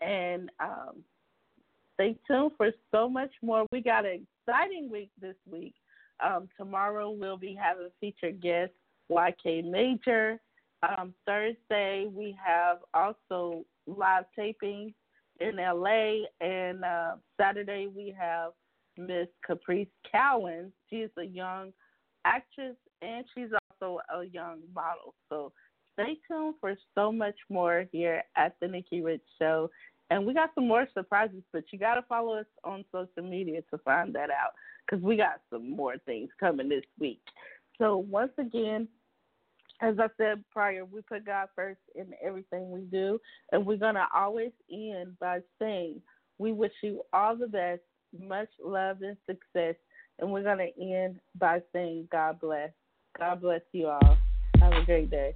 And 0.00 0.50
um, 0.60 1.04
stay 1.94 2.16
tuned 2.26 2.52
for 2.56 2.70
so 2.90 3.08
much 3.08 3.32
more. 3.42 3.66
We 3.72 3.82
got 3.82 4.06
an 4.06 4.26
exciting 4.46 4.90
week 4.90 5.10
this 5.20 5.36
week. 5.50 5.74
Um, 6.24 6.48
tomorrow 6.56 7.10
we'll 7.10 7.36
be 7.36 7.58
having 7.60 7.90
featured 8.00 8.40
guest 8.40 8.72
YK 9.10 9.70
Major. 9.70 10.40
Um, 10.82 11.12
Thursday 11.26 12.06
we 12.10 12.36
have 12.44 12.78
also 12.94 13.64
live 13.86 14.24
taping 14.36 14.94
in 15.40 15.56
LA, 15.56 16.24
and 16.40 16.84
uh, 16.84 17.12
Saturday 17.38 17.86
we 17.86 18.14
have 18.18 18.52
Miss 18.96 19.28
Caprice 19.46 19.88
Cowan. 20.10 20.72
She 20.88 20.96
is 20.96 21.10
a 21.18 21.24
young 21.24 21.72
actress 22.24 22.76
and 23.02 23.24
she's 23.34 23.50
also 23.80 24.00
a 24.14 24.24
young 24.24 24.58
model. 24.74 25.14
So 25.28 25.52
stay 25.94 26.18
tuned 26.28 26.54
for 26.60 26.74
so 26.94 27.12
much 27.12 27.36
more 27.48 27.86
here 27.92 28.22
at 28.36 28.56
the 28.60 28.68
Nikki 28.68 29.02
Rich 29.02 29.22
Show. 29.38 29.70
And 30.10 30.26
we 30.26 30.34
got 30.34 30.50
some 30.54 30.66
more 30.66 30.88
surprises, 30.92 31.42
but 31.52 31.64
you 31.72 31.78
got 31.78 31.94
to 31.94 32.02
follow 32.02 32.34
us 32.34 32.46
on 32.64 32.84
social 32.90 33.28
media 33.28 33.60
to 33.70 33.78
find 33.78 34.14
that 34.14 34.30
out 34.30 34.52
because 34.84 35.02
we 35.02 35.16
got 35.16 35.40
some 35.50 35.70
more 35.70 35.96
things 36.04 36.28
coming 36.40 36.68
this 36.68 36.84
week. 36.98 37.20
So 37.78 37.98
once 37.98 38.32
again, 38.38 38.88
as 39.80 39.98
I 39.98 40.08
said 40.18 40.44
prior, 40.50 40.84
we 40.84 41.00
put 41.02 41.24
God 41.24 41.48
first 41.54 41.80
in 41.94 42.06
everything 42.22 42.70
we 42.70 42.82
do, 42.82 43.18
and 43.52 43.64
we're 43.64 43.76
going 43.76 43.94
to 43.94 44.06
always 44.14 44.52
end 44.70 45.18
by 45.18 45.40
saying, 45.58 46.02
We 46.38 46.52
wish 46.52 46.72
you 46.82 47.02
all 47.12 47.36
the 47.36 47.46
best, 47.46 47.80
much 48.18 48.48
love 48.62 48.98
and 49.02 49.16
success. 49.26 49.76
And 50.20 50.30
we're 50.30 50.42
going 50.42 50.58
to 50.58 50.82
end 50.82 51.18
by 51.38 51.62
saying, 51.72 52.08
God 52.12 52.40
bless. 52.40 52.70
God 53.18 53.40
bless 53.40 53.62
you 53.72 53.88
all. 53.88 54.16
Have 54.60 54.72
a 54.74 54.84
great 54.84 55.10
day. 55.10 55.34